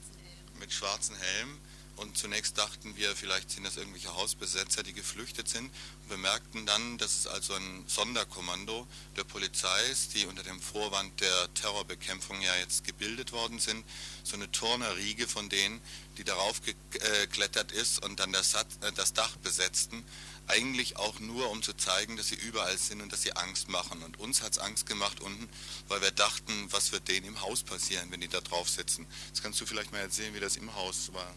mit 0.60 0.72
schwarzen 0.72 1.16
Helmen 1.16 1.60
und 1.96 2.18
zunächst 2.18 2.58
dachten 2.58 2.96
wir, 2.98 3.16
vielleicht 3.16 3.52
sind 3.52 3.66
das 3.66 3.78
irgendwelche 3.78 4.14
Hausbesetzer, 4.16 4.82
die 4.82 4.94
geflüchtet 4.94 5.48
sind. 5.48 5.66
Und 5.66 6.10
bemerkten 6.10 6.66
dann, 6.66 6.98
dass 6.98 7.20
es 7.20 7.28
also 7.28 7.54
ein 7.54 7.84
Sonderkommando 7.88 8.88
der 9.16 9.24
Polizei 9.24 9.86
ist, 9.92 10.16
die 10.16 10.26
unter 10.26 10.42
dem 10.42 10.60
Vorwand 10.60 11.22
der 11.22 11.54
Terrorbekämpfung 11.54 12.42
ja 12.42 12.56
jetzt 12.56 12.84
gebildet 12.84 13.32
worden 13.32 13.60
sind. 13.60 13.86
So 14.24 14.36
eine 14.36 14.52
Turnerriege 14.52 15.28
von 15.28 15.50
denen, 15.50 15.82
die 16.18 16.24
darauf 16.24 16.62
geklettert 16.62 17.72
ist 17.72 18.04
und 18.04 18.20
dann 18.20 18.32
das, 18.32 18.54
äh, 18.54 18.92
das 18.96 19.14
Dach 19.14 19.36
besetzten. 19.38 20.04
Eigentlich 20.48 20.98
auch 20.98 21.20
nur, 21.20 21.50
um 21.52 21.64
zu 21.64 21.74
zeigen, 21.74 22.18
dass 22.18 22.28
sie 22.28 22.36
überall 22.36 22.78
sind 22.78 23.02
und 23.02 23.14
dass 23.14 23.22
sie 23.22 23.34
Angst 23.36 23.70
machen. 23.70 24.04
Und 24.04 24.20
uns 24.20 24.42
hat 24.42 24.54
es 24.54 24.60
Angst 24.60 24.86
gemacht 24.86 25.22
unten, 25.22 25.48
weil 25.88 26.02
wir 26.02 26.12
dachten, 26.12 26.68
was 26.72 26.92
wird 26.92 27.08
denen 27.08 27.28
im 27.28 27.42
Haus 27.42 27.64
passieren, 27.64 28.12
wenn 28.12 28.22
die 28.22 28.28
da 28.28 28.42
drauf 28.42 28.70
sitzen. 28.70 29.08
Jetzt 29.28 29.42
kannst 29.42 29.62
du 29.62 29.66
vielleicht 29.66 29.92
mal 29.92 30.00
erzählen, 30.00 30.34
wie 30.34 30.40
das 30.40 30.58
im 30.58 30.74
Haus 30.76 31.14
war. 31.14 31.34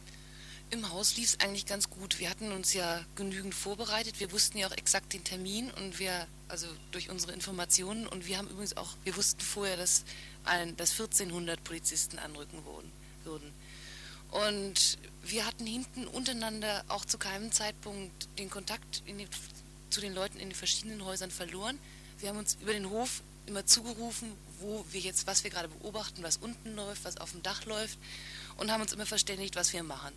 Im 0.71 0.91
Haus 0.91 1.17
lief 1.17 1.29
es 1.29 1.41
eigentlich 1.41 1.67
ganz 1.67 1.89
gut. 1.89 2.19
Wir 2.19 2.29
hatten 2.29 2.51
uns 2.51 2.73
ja 2.75 3.05
genügend 3.15 3.55
vorbereitet. 3.55 4.19
Wir 4.19 4.33
wussten 4.33 4.59
ja 4.59 4.67
auch 4.67 4.73
exakt 4.73 5.13
den 5.13 5.23
Termin 5.23 5.71
und 5.71 6.01
wir, 6.01 6.27
also 6.49 6.67
durch 6.91 7.09
unsere 7.09 7.33
Informationen 7.33 8.09
und 8.09 8.27
wir 8.27 8.37
haben 8.37 8.49
übrigens 8.49 8.77
auch, 8.77 8.97
wir 9.05 9.15
wussten 9.15 9.41
vorher, 9.41 9.77
dass, 9.77 10.05
ein, 10.45 10.77
dass 10.77 10.91
1400 10.91 11.63
Polizisten 11.63 12.19
anrücken 12.19 12.65
würden. 13.23 13.53
Und 14.37 14.99
wir 15.23 15.47
hatten 15.47 15.67
hinten 15.67 16.07
untereinander 16.07 16.85
auch 16.89 17.05
zu 17.07 17.17
keinem 17.17 17.53
Zeitpunkt 17.53 18.29
den 18.39 18.51
Kontakt 18.51 19.03
die, 19.07 19.27
zu 19.89 20.01
den 20.01 20.15
Leuten 20.15 20.39
in 20.39 20.51
den 20.51 20.55
verschiedenen 20.55 21.05
Häusern 21.05 21.31
verloren. 21.31 21.79
Wir 22.19 22.29
haben 22.29 22.39
uns 22.39 22.59
über 22.61 22.75
den 22.75 22.91
Hof 22.91 23.23
immer 23.47 23.65
zugerufen, 23.65 24.33
wo 24.61 24.85
wir 24.91 25.01
jetzt, 25.01 25.27
was 25.27 25.43
wir 25.43 25.51
gerade 25.51 25.69
beobachten, 25.69 26.23
was 26.23 26.37
unten 26.37 26.75
läuft, 26.75 27.05
was 27.05 27.17
auf 27.17 27.33
dem 27.33 27.43
Dach 27.43 27.65
läuft 27.65 27.99
und 28.59 28.71
haben 28.71 28.83
uns 28.83 28.93
immer 28.93 29.07
verständigt, 29.07 29.57
was 29.57 29.73
wir 29.73 29.83
machen. 29.83 30.13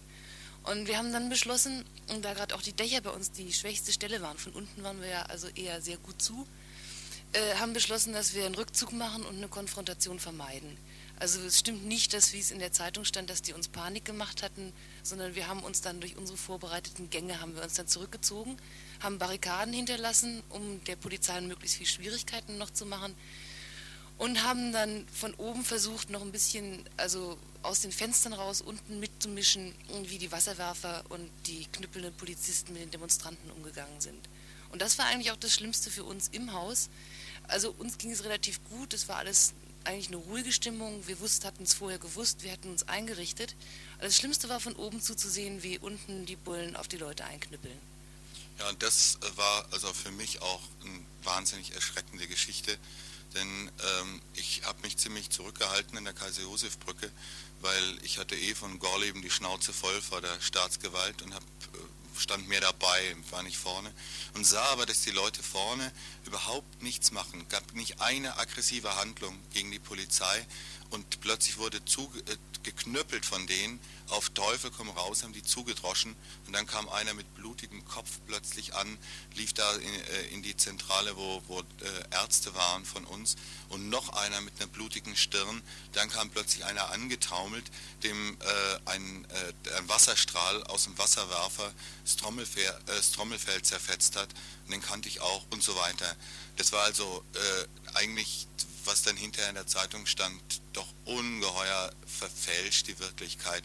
Und 0.64 0.88
wir 0.88 0.98
haben 0.98 1.14
dann 1.14 1.30
beschlossen, 1.30 1.86
da 2.22 2.34
gerade 2.34 2.56
auch 2.56 2.62
die 2.62 2.74
Dächer 2.74 3.00
bei 3.00 3.12
uns 3.12 3.32
die 3.32 3.54
schwächste 3.54 3.94
Stelle 3.94 4.22
waren, 4.22 4.38
von 4.38 4.52
unten 4.52 4.84
waren 4.84 5.00
wir 5.00 5.08
ja 5.08 5.22
also 5.24 5.48
eher 5.48 5.82
sehr 5.82 5.98
gut 5.98 6.22
zu, 6.22 6.46
äh, 7.32 7.56
haben 7.56 7.72
beschlossen, 7.72 8.12
dass 8.12 8.34
wir 8.34 8.46
einen 8.46 8.56
Rückzug 8.56 8.92
machen 8.92 9.24
und 9.24 9.38
eine 9.38 9.48
Konfrontation 9.48 10.20
vermeiden. 10.20 10.78
Also 11.20 11.42
es 11.42 11.60
stimmt 11.60 11.86
nicht, 11.86 12.14
dass 12.14 12.32
wie 12.32 12.40
es 12.40 12.50
in 12.50 12.60
der 12.60 12.72
Zeitung 12.72 13.04
stand, 13.04 13.30
dass 13.30 13.42
die 13.42 13.54
uns 13.54 13.68
Panik 13.68 14.06
gemacht 14.06 14.42
hatten, 14.42 14.72
sondern 15.04 15.36
wir 15.36 15.48
haben 15.48 15.62
uns 15.64 15.82
dann 15.82 16.00
durch 16.00 16.16
unsere 16.16 16.38
vorbereiteten 16.38 17.10
Gänge 17.10 17.42
haben 17.42 17.56
wir 17.56 17.64
uns 17.64 17.74
dann 17.74 17.88
zurückgezogen, 17.88 18.56
haben 19.02 19.20
Barrikaden 19.20 19.74
hinterlassen, 19.74 20.42
um 20.50 20.82
der 20.86 20.96
Polizei 20.96 21.42
möglichst 21.42 21.76
viel 21.76 21.88
Schwierigkeiten 21.88 22.58
noch 22.58 22.70
zu 22.70 22.86
machen 22.86 23.14
und 24.18 24.44
haben 24.44 24.72
dann 24.72 25.06
von 25.12 25.34
oben 25.36 25.66
versucht, 25.66 26.10
noch 26.10 26.22
ein 26.22 26.32
bisschen, 26.32 26.84
also 26.96 27.38
aus 27.64 27.82
den 27.82 27.92
Fenstern 27.92 28.34
raus 28.34 28.62
unten 28.62 29.00
mitzumischen, 29.02 29.74
wie 30.04 30.20
die 30.20 30.32
Wasserwerfer 30.32 31.04
und 31.10 31.30
die 31.48 31.66
knüppelnden 31.72 32.14
Polizisten 32.14 32.74
mit 32.74 32.82
den 32.82 32.92
Demonstranten 32.92 33.52
umgegangen 33.52 34.00
sind. 34.00 34.30
Und 34.72 34.82
das 34.82 34.98
war 34.98 35.06
eigentlich 35.06 35.32
auch 35.32 35.38
das 35.38 35.54
Schlimmste 35.54 35.90
für 35.90 36.04
uns 36.04 36.30
im 36.30 36.54
Haus. 36.54 36.90
Also 37.48 37.72
uns 37.78 37.98
ging 37.98 38.12
es 38.12 38.24
relativ 38.24 38.64
gut, 38.66 38.94
es 38.94 39.08
war 39.08 39.18
alles 39.18 39.54
eigentlich 39.84 40.08
eine 40.08 40.18
ruhige 40.18 40.52
Stimmung. 40.52 41.06
Wir 41.08 41.20
wussten, 41.20 41.46
hatten 41.46 41.64
es 41.64 41.74
vorher 41.74 42.00
gewusst, 42.00 42.44
wir 42.44 42.52
hatten 42.52 42.70
uns 42.70 42.88
eingerichtet. 42.88 43.56
Aber 43.98 44.08
das 44.08 44.18
Schlimmste 44.18 44.50
war 44.50 44.60
von 44.60 44.76
oben 44.76 45.02
zuzusehen, 45.02 45.64
wie 45.64 45.78
unten 45.80 46.26
die 46.26 46.36
Bullen 46.36 46.76
auf 46.76 46.88
die 46.88 46.98
Leute 46.98 47.26
einknüppeln. 47.26 47.78
Ja, 48.60 48.70
und 48.70 48.84
das 48.84 49.18
war 49.36 49.66
also 49.72 49.92
für 49.94 50.12
mich 50.12 50.42
auch 50.42 50.62
eine 50.84 51.00
wahnsinnig 51.24 51.74
erschreckende 51.74 52.28
Geschichte, 52.28 52.78
denn 53.34 53.72
ähm, 54.02 54.22
ich 54.34 54.64
habe 54.66 54.82
mich 54.82 54.98
ziemlich 54.98 55.30
zurückgehalten 55.30 55.98
in 55.98 56.04
der 56.04 56.14
Kaiser-Josef-Brücke, 56.14 57.10
weil 57.62 57.98
ich 58.04 58.18
hatte 58.18 58.36
eh 58.36 58.56
von 58.56 58.78
Gorleben 58.80 59.22
die 59.22 59.30
Schnauze 59.30 59.72
voll 59.72 60.02
vor 60.02 60.22
der 60.22 60.42
Staatsgewalt 60.42 61.22
und 61.22 61.34
hab, 61.34 61.44
äh, 61.44 61.78
stand 62.20 62.48
mehr 62.48 62.62
dabei, 62.62 63.16
war 63.32 63.44
nicht 63.44 63.58
vorne 63.58 63.94
und 64.34 64.46
sah 64.46 64.64
aber, 64.66 64.86
dass 64.86 65.02
die 65.02 65.12
Leute 65.12 65.42
vorne 65.44 65.92
überhaupt 66.26 66.82
nichts 66.82 67.12
machen, 67.12 67.48
gab 67.50 67.74
nicht 67.74 68.02
eine 68.02 68.38
aggressive 68.38 68.96
Handlung 68.96 69.38
gegen 69.54 69.72
die 69.72 69.80
Polizei 69.80 70.46
und 70.90 71.22
plötzlich 71.22 71.58
wurde 71.58 71.84
zu, 71.86 72.12
äh, 72.28 72.36
geknüppelt 72.64 73.26
von 73.26 73.46
denen, 73.48 73.80
auf 74.10 74.30
Teufel 74.30 74.72
komm 74.76 74.90
raus, 74.90 75.24
haben 75.24 75.34
die 75.34 75.44
zugedroschen. 75.44 76.16
Und 76.46 76.54
dann 76.54 76.66
kam 76.66 76.90
einer 76.90 77.14
mit 77.14 77.34
blutigem 77.36 77.86
Kopf 77.86 78.20
plötzlich 78.28 78.74
an, 78.76 78.98
lief 79.36 79.54
da 79.54 79.72
in, 79.76 79.84
äh, 79.84 80.22
in 80.32 80.44
die 80.44 80.58
Zentrale, 80.58 81.16
wo, 81.16 81.42
wo 81.48 81.60
äh, 81.60 81.64
Ärzte 82.12 82.54
waren 82.56 82.86
von 82.86 83.06
uns. 83.06 83.36
Und 83.70 83.90
noch 83.90 84.10
einer 84.10 84.42
mit 84.42 84.60
einer 84.60 84.68
blutigen 84.68 85.16
Stirn, 85.16 85.62
dann 85.94 86.10
kam 86.10 86.30
plötzlich 86.32 86.66
einer 86.66 86.90
angetaumelt, 86.90 87.66
dem 88.04 88.38
äh, 88.42 88.80
ein, 88.86 89.26
äh, 89.26 89.78
ein, 89.78 89.88
Wasserstrahl 89.88 90.64
aus 90.64 90.86
dem 90.86 90.98
Wasserwerfer 90.98 91.72
das 92.04 92.16
Trommelfell, 92.18 92.64
äh, 92.64 92.76
das 92.88 93.12
Trommelfell 93.12 93.62
zerfetzt 93.62 94.16
hat. 94.16 94.30
Und 94.66 94.72
den 94.72 94.82
kannte 94.82 95.08
ich 95.08 95.22
auch 95.22 95.46
und 95.52 95.64
so 95.64 95.76
weiter. 95.76 96.16
Das 96.58 96.72
war 96.74 96.84
also 96.84 97.24
eigentlich 97.94 98.48
was 98.86 99.02
dann 99.02 99.18
hinterher 99.18 99.50
in 99.50 99.56
der 99.56 99.68
Zeitung 99.68 100.06
stand, 100.06 100.42
doch 100.74 100.88
ungeheuer 101.06 101.92
verfälscht 102.06 102.88
die 102.88 103.00
Wirklichkeit, 103.00 103.64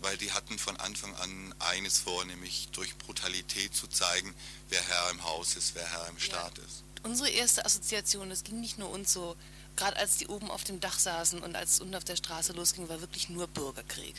weil 0.00 0.16
die 0.16 0.32
hatten 0.32 0.58
von 0.58 0.76
Anfang 0.76 1.14
an 1.16 1.54
eines 1.58 1.98
vor, 1.98 2.24
nämlich 2.24 2.68
durch 2.72 2.96
Brutalität 2.98 3.74
zu 3.74 3.86
zeigen, 3.86 4.34
wer 4.68 4.82
Herr 4.82 5.10
im 5.10 5.24
Haus 5.24 5.56
ist, 5.56 5.74
wer 5.74 5.90
Herr 5.90 6.08
im 6.08 6.18
Staat 6.18 6.58
ja. 6.58 6.64
ist. 6.64 6.84
Unsere 7.02 7.28
erste 7.30 7.64
Assoziation, 7.64 8.30
das 8.30 8.44
ging 8.44 8.60
nicht 8.60 8.78
nur 8.78 8.90
uns 8.90 9.12
so, 9.12 9.36
gerade 9.76 9.96
als 9.96 10.16
die 10.16 10.26
oben 10.26 10.50
auf 10.50 10.64
dem 10.64 10.80
Dach 10.80 10.98
saßen 10.98 11.42
und 11.42 11.54
als 11.54 11.74
es 11.74 11.80
unten 11.80 11.94
auf 11.94 12.04
der 12.04 12.16
Straße 12.16 12.52
losging, 12.52 12.88
war 12.88 13.00
wirklich 13.00 13.28
nur 13.28 13.46
Bürgerkrieg. 13.46 14.14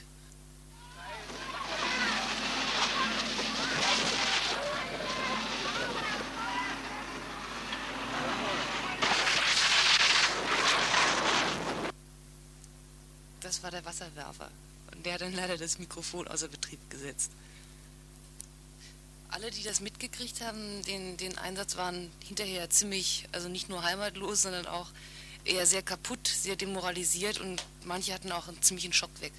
Das 13.47 13.63
war 13.63 13.71
der 13.71 13.85
Wasserwerfer. 13.85 14.51
Und 14.91 15.05
der 15.05 15.13
hat 15.13 15.21
dann 15.21 15.33
leider 15.33 15.57
das 15.57 15.79
Mikrofon 15.79 16.27
außer 16.27 16.49
Betrieb 16.49 16.79
gesetzt. 16.89 17.31
Alle, 19.29 19.51
die 19.51 19.63
das 19.63 19.79
mitgekriegt 19.79 20.41
haben, 20.41 20.83
den, 20.83 21.17
den 21.17 21.37
Einsatz 21.37 21.77
waren 21.77 22.11
hinterher 22.23 22.69
ziemlich, 22.69 23.27
also 23.31 23.49
nicht 23.49 23.69
nur 23.69 23.83
heimatlos, 23.83 24.41
sondern 24.41 24.67
auch 24.67 24.89
eher 25.45 25.65
sehr 25.65 25.81
kaputt, 25.81 26.27
sehr 26.27 26.55
demoralisiert 26.55 27.39
und 27.39 27.63
manche 27.85 28.13
hatten 28.13 28.31
auch 28.31 28.47
einen 28.47 28.61
ziemlichen 28.61 28.93
Schock 28.93 29.11
weg. 29.21 29.33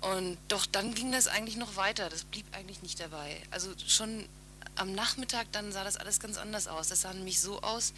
Und 0.00 0.36
doch 0.48 0.66
dann 0.66 0.94
ging 0.94 1.12
das 1.12 1.28
eigentlich 1.28 1.56
noch 1.56 1.76
weiter, 1.76 2.08
das 2.08 2.24
blieb 2.24 2.46
eigentlich 2.52 2.82
nicht 2.82 2.98
dabei. 2.98 3.40
Also 3.52 3.72
schon 3.86 4.28
am 4.74 4.92
Nachmittag 4.92 5.46
dann 5.52 5.70
sah 5.70 5.84
das 5.84 5.96
alles 5.96 6.18
ganz 6.18 6.36
anders 6.36 6.66
aus. 6.66 6.88
Das 6.88 7.02
sah 7.02 7.12
nämlich 7.12 7.40
so 7.40 7.60
aus, 7.62 7.92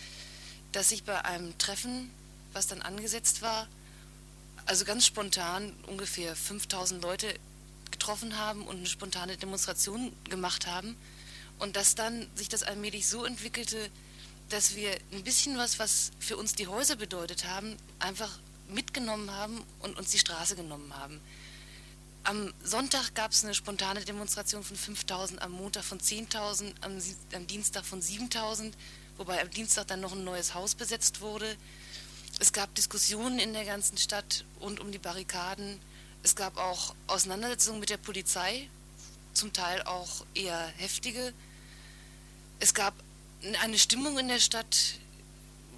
dass 0.72 0.90
sich 0.90 1.04
bei 1.04 1.24
einem 1.24 1.56
Treffen, 1.56 2.10
was 2.52 2.66
dann 2.66 2.82
angesetzt 2.82 3.40
war, 3.40 3.66
also 4.66 4.84
ganz 4.84 5.06
spontan 5.06 5.74
ungefähr 5.86 6.34
5000 6.34 7.02
Leute 7.02 7.34
getroffen 7.90 8.38
haben 8.38 8.66
und 8.66 8.78
eine 8.78 8.86
spontane 8.86 9.36
Demonstration 9.36 10.12
gemacht 10.28 10.66
haben 10.66 10.96
und 11.58 11.76
dass 11.76 11.94
dann 11.94 12.26
sich 12.34 12.48
das 12.48 12.62
allmählich 12.62 13.06
so 13.06 13.24
entwickelte, 13.24 13.90
dass 14.48 14.74
wir 14.74 14.90
ein 15.12 15.24
bisschen 15.24 15.56
was, 15.56 15.78
was 15.78 16.10
für 16.18 16.36
uns 16.36 16.54
die 16.54 16.66
Häuser 16.66 16.96
bedeutet 16.96 17.46
haben, 17.46 17.76
einfach 17.98 18.38
mitgenommen 18.68 19.30
haben 19.30 19.62
und 19.80 19.96
uns 19.96 20.10
die 20.10 20.18
Straße 20.18 20.56
genommen 20.56 20.94
haben. 20.96 21.20
Am 22.24 22.54
Sonntag 22.62 23.14
gab 23.14 23.32
es 23.32 23.44
eine 23.44 23.52
spontane 23.52 24.02
Demonstration 24.04 24.64
von 24.64 24.76
5000, 24.76 25.42
am 25.42 25.52
Montag 25.52 25.84
von 25.84 26.00
10.000, 26.00 26.72
am, 26.80 26.98
am 27.34 27.46
Dienstag 27.46 27.84
von 27.84 28.00
7000, 28.00 28.74
wobei 29.18 29.42
am 29.42 29.50
Dienstag 29.50 29.88
dann 29.88 30.00
noch 30.00 30.12
ein 30.12 30.24
neues 30.24 30.54
Haus 30.54 30.74
besetzt 30.74 31.20
wurde. 31.20 31.56
Es 32.40 32.52
gab 32.52 32.74
Diskussionen 32.74 33.38
in 33.38 33.52
der 33.52 33.64
ganzen 33.64 33.96
Stadt 33.96 34.44
rund 34.60 34.80
um 34.80 34.90
die 34.90 34.98
Barrikaden. 34.98 35.78
Es 36.22 36.34
gab 36.34 36.56
auch 36.56 36.94
Auseinandersetzungen 37.06 37.80
mit 37.80 37.90
der 37.90 37.96
Polizei, 37.96 38.68
zum 39.34 39.52
Teil 39.52 39.82
auch 39.82 40.24
eher 40.34 40.58
heftige. 40.76 41.32
Es 42.58 42.74
gab 42.74 42.94
eine 43.60 43.78
Stimmung 43.78 44.18
in 44.18 44.28
der 44.28 44.40
Stadt, 44.40 44.76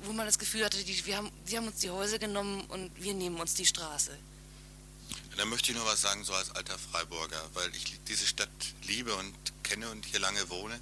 wo 0.04 0.12
man 0.12 0.26
das 0.26 0.38
Gefühl 0.38 0.64
hatte, 0.64 0.82
die, 0.82 1.04
wir 1.06 1.16
haben, 1.16 1.30
sie 1.44 1.56
haben 1.56 1.66
uns 1.66 1.80
die 1.80 1.90
Häuser 1.90 2.18
genommen 2.18 2.62
und 2.68 2.90
wir 3.02 3.12
nehmen 3.12 3.38
uns 3.38 3.54
die 3.54 3.66
Straße. 3.66 4.16
Da 5.36 5.44
möchte 5.44 5.72
ich 5.72 5.76
noch 5.76 5.84
was 5.84 6.00
sagen, 6.00 6.24
so 6.24 6.32
als 6.32 6.50
alter 6.52 6.78
Freiburger, 6.78 7.42
weil 7.52 7.74
ich 7.74 8.00
diese 8.08 8.26
Stadt 8.26 8.48
liebe 8.84 9.14
und 9.14 9.34
kenne 9.62 9.90
und 9.90 10.06
hier 10.06 10.20
lange 10.20 10.48
wohne 10.48 10.80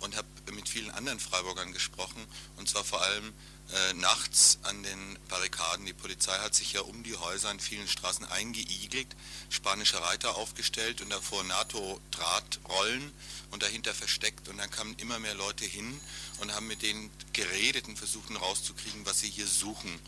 und 0.00 0.16
habe 0.16 0.28
mit 0.52 0.68
vielen 0.68 0.90
anderen 0.92 1.18
Freiburgern 1.18 1.72
gesprochen 1.72 2.24
und 2.56 2.68
zwar 2.68 2.84
vor 2.84 3.02
allem 3.02 3.32
äh, 3.72 3.94
nachts 3.94 4.58
an 4.62 4.82
den 4.82 5.18
Barrikaden. 5.28 5.86
Die 5.86 5.92
Polizei 5.92 6.36
hat 6.38 6.54
sich 6.54 6.72
ja 6.72 6.82
um 6.82 7.02
die 7.02 7.16
Häuser 7.16 7.50
in 7.50 7.58
vielen 7.58 7.88
Straßen 7.88 8.24
eingeigelt, 8.26 9.08
spanische 9.50 10.00
Reiter 10.00 10.36
aufgestellt 10.36 11.00
und 11.00 11.10
davor 11.10 11.42
NATO-Drahtrollen 11.44 13.12
und 13.50 13.62
dahinter 13.62 13.94
versteckt. 13.94 14.48
Und 14.48 14.58
dann 14.58 14.70
kamen 14.70 14.94
immer 14.98 15.18
mehr 15.18 15.34
Leute 15.34 15.64
hin 15.64 16.00
und 16.40 16.54
haben 16.54 16.66
mit 16.66 16.82
denen 16.82 17.10
geredet 17.32 17.88
und 17.88 17.98
versuchten 17.98 18.36
rauszukriegen, 18.36 19.04
was 19.04 19.20
sie 19.20 19.30
hier 19.30 19.46
suchen. 19.46 19.98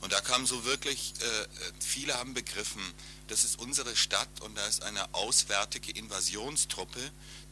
Und 0.00 0.12
da 0.12 0.20
kam 0.20 0.46
so 0.46 0.64
wirklich, 0.64 1.14
äh, 1.20 1.46
viele 1.78 2.14
haben 2.14 2.34
begriffen, 2.34 2.82
das 3.28 3.44
ist 3.44 3.58
unsere 3.60 3.94
Stadt 3.94 4.40
und 4.40 4.56
da 4.56 4.66
ist 4.66 4.82
eine 4.82 5.14
auswärtige 5.14 5.92
Invasionstruppe, 5.92 6.98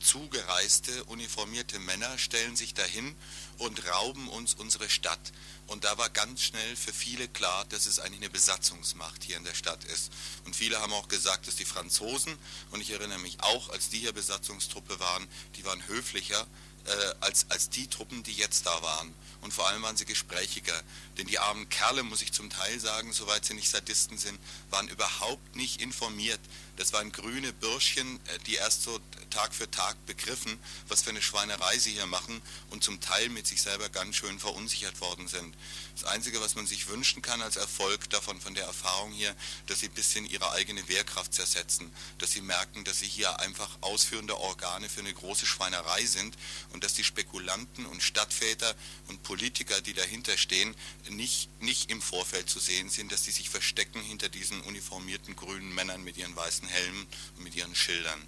zugereiste, 0.00 1.04
uniformierte 1.04 1.78
Männer 1.78 2.18
stellen 2.18 2.56
sich 2.56 2.74
dahin 2.74 3.14
und 3.60 3.86
rauben 3.88 4.28
uns 4.28 4.54
unsere 4.54 4.88
Stadt. 4.88 5.20
Und 5.66 5.84
da 5.84 5.96
war 5.98 6.08
ganz 6.08 6.42
schnell 6.42 6.76
für 6.76 6.92
viele 6.92 7.28
klar, 7.28 7.64
dass 7.68 7.86
es 7.86 8.00
eigentlich 8.00 8.22
eine 8.22 8.30
Besatzungsmacht 8.30 9.22
hier 9.22 9.36
in 9.36 9.44
der 9.44 9.54
Stadt 9.54 9.84
ist. 9.84 10.10
Und 10.44 10.56
viele 10.56 10.80
haben 10.80 10.92
auch 10.94 11.08
gesagt, 11.08 11.46
dass 11.46 11.56
die 11.56 11.66
Franzosen, 11.66 12.36
und 12.70 12.80
ich 12.80 12.90
erinnere 12.90 13.18
mich 13.18 13.40
auch, 13.42 13.68
als 13.68 13.90
die 13.90 13.98
hier 13.98 14.12
Besatzungstruppe 14.12 14.98
waren, 14.98 15.28
die 15.56 15.64
waren 15.64 15.86
höflicher 15.86 16.46
äh, 16.86 17.14
als, 17.20 17.46
als 17.50 17.68
die 17.68 17.86
Truppen, 17.86 18.22
die 18.22 18.32
jetzt 18.32 18.64
da 18.66 18.82
waren. 18.82 19.14
Und 19.42 19.52
vor 19.52 19.68
allem 19.68 19.82
waren 19.82 19.96
sie 19.96 20.06
gesprächiger. 20.06 20.82
Denn 21.20 21.26
die 21.26 21.38
armen 21.38 21.68
Kerle, 21.68 22.02
muss 22.02 22.22
ich 22.22 22.32
zum 22.32 22.48
Teil 22.48 22.80
sagen, 22.80 23.12
soweit 23.12 23.44
sie 23.44 23.52
nicht 23.52 23.68
Sadisten 23.68 24.16
sind, 24.16 24.40
waren 24.70 24.88
überhaupt 24.88 25.54
nicht 25.54 25.82
informiert. 25.82 26.40
Das 26.78 26.94
waren 26.94 27.12
grüne 27.12 27.52
Bürschchen, 27.52 28.18
äh, 28.24 28.38
die 28.46 28.54
erst 28.54 28.84
so 28.84 28.98
Tag 29.28 29.54
für 29.54 29.70
Tag 29.70 30.06
begriffen, 30.06 30.58
was 30.88 31.02
für 31.02 31.10
eine 31.10 31.20
Schweinerei 31.20 31.78
sie 31.78 31.92
hier 31.92 32.06
machen 32.06 32.40
und 32.70 32.82
zum 32.82 33.02
Teil 33.02 33.28
mit 33.28 33.46
sich 33.46 33.60
selber 33.60 33.90
ganz 33.90 34.16
schön 34.16 34.40
verunsichert 34.40 34.98
worden 35.02 35.28
sind. 35.28 35.54
Das 35.94 36.04
Einzige, 36.04 36.40
was 36.40 36.54
man 36.54 36.66
sich 36.66 36.88
wünschen 36.88 37.20
kann 37.20 37.42
als 37.42 37.56
Erfolg 37.56 38.08
davon, 38.08 38.40
von 38.40 38.54
der 38.54 38.64
Erfahrung 38.64 39.12
hier, 39.12 39.36
dass 39.66 39.80
sie 39.80 39.88
ein 39.88 39.94
bisschen 39.94 40.24
ihre 40.24 40.52
eigene 40.52 40.88
Wehrkraft 40.88 41.34
zersetzen, 41.34 41.92
dass 42.16 42.32
sie 42.32 42.40
merken, 42.40 42.84
dass 42.84 43.00
sie 43.00 43.06
hier 43.06 43.38
einfach 43.40 43.68
ausführende 43.82 44.38
Organe 44.38 44.88
für 44.88 45.00
eine 45.00 45.12
große 45.12 45.44
Schweinerei 45.44 46.06
sind 46.06 46.36
und 46.72 46.82
dass 46.82 46.94
die 46.94 47.04
Spekulanten 47.04 47.84
und 47.84 48.02
Stadtväter 48.02 48.74
und 49.08 49.22
Politiker, 49.22 49.82
die 49.82 49.92
dahinter 49.92 50.38
stehen, 50.38 50.74
nicht, 51.10 51.48
nicht 51.60 51.90
im 51.90 52.00
Vorfeld 52.00 52.48
zu 52.48 52.58
sehen 52.58 52.88
sind, 52.88 53.12
dass 53.12 53.24
sie 53.24 53.30
sich 53.30 53.50
verstecken 53.50 54.00
hinter 54.02 54.28
diesen 54.28 54.60
uniformierten 54.62 55.36
grünen 55.36 55.74
Männern 55.74 56.02
mit 56.02 56.16
ihren 56.16 56.34
weißen 56.34 56.68
Helmen 56.68 57.06
und 57.36 57.44
mit 57.44 57.54
ihren 57.54 57.74
Schildern. 57.74 58.26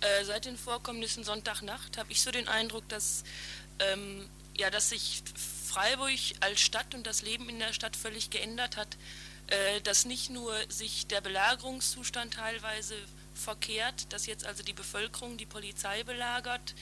Äh, 0.00 0.24
seit 0.24 0.46
den 0.46 0.56
Vorkommnissen 0.56 1.24
Sonntagnacht 1.24 1.98
habe 1.98 2.10
ich 2.12 2.22
so 2.22 2.30
den 2.30 2.48
Eindruck, 2.48 2.88
dass, 2.88 3.22
ähm, 3.78 4.28
ja, 4.56 4.70
dass 4.70 4.90
sich 4.90 5.22
Freiburg 5.68 6.18
als 6.40 6.60
Stadt 6.60 6.94
und 6.94 7.06
das 7.06 7.22
Leben 7.22 7.48
in 7.48 7.58
der 7.58 7.72
Stadt 7.72 7.96
völlig 7.96 8.30
geändert 8.30 8.76
hat. 8.76 8.96
Äh, 9.50 9.80
dass 9.80 10.04
nicht 10.04 10.30
nur 10.30 10.54
sich 10.68 11.08
der 11.08 11.20
Belagerungszustand 11.20 12.34
teilweise 12.34 12.94
verkehrt, 13.34 14.06
dass 14.12 14.26
jetzt 14.26 14.46
also 14.46 14.62
die 14.62 14.72
Bevölkerung 14.72 15.38
die 15.38 15.46
Polizei 15.46 16.04
belagert. 16.04 16.74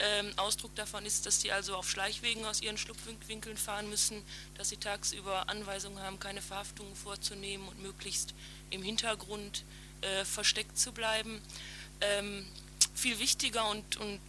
Ähm, 0.00 0.32
Ausdruck 0.36 0.74
davon 0.74 1.06
ist, 1.06 1.24
dass 1.24 1.40
sie 1.40 1.52
also 1.52 1.76
auf 1.76 1.88
Schleichwegen 1.88 2.44
aus 2.46 2.60
ihren 2.60 2.76
Schlupfwinkeln 2.76 3.56
fahren 3.56 3.88
müssen, 3.88 4.22
dass 4.56 4.68
sie 4.68 4.76
tagsüber 4.76 5.48
Anweisungen 5.48 6.00
haben, 6.00 6.18
keine 6.18 6.42
Verhaftungen 6.42 6.96
vorzunehmen 6.96 7.68
und 7.68 7.80
möglichst 7.80 8.34
im 8.70 8.82
Hintergrund 8.82 9.62
äh, 10.00 10.24
versteckt 10.24 10.78
zu 10.78 10.92
bleiben. 10.92 11.40
Ähm, 12.00 12.44
viel 12.94 13.20
wichtiger 13.20 13.68
und, 13.70 13.96
und 13.98 14.20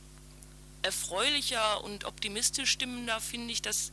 erfreulicher 0.83 1.83
und 1.83 2.05
optimistisch 2.05 2.69
stimmender 2.69 3.19
finde 3.19 3.51
ich, 3.51 3.63
dass, 3.63 3.91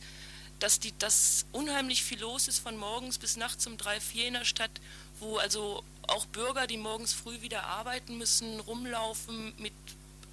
dass, 0.59 0.79
die, 0.79 0.95
dass 0.99 1.45
unheimlich 1.51 2.03
viel 2.03 2.19
los 2.19 2.47
ist 2.47 2.59
von 2.59 2.77
morgens 2.77 3.17
bis 3.17 3.35
nachts 3.35 3.65
um 3.65 3.77
drei, 3.77 3.99
vier 3.99 4.27
in 4.27 4.35
der 4.35 4.45
Stadt, 4.45 4.71
wo 5.19 5.37
also 5.37 5.83
auch 6.07 6.27
Bürger, 6.27 6.67
die 6.67 6.77
morgens 6.77 7.13
früh 7.13 7.41
wieder 7.41 7.65
arbeiten 7.65 8.17
müssen, 8.17 8.59
rumlaufen, 8.59 9.53
mit 9.57 9.73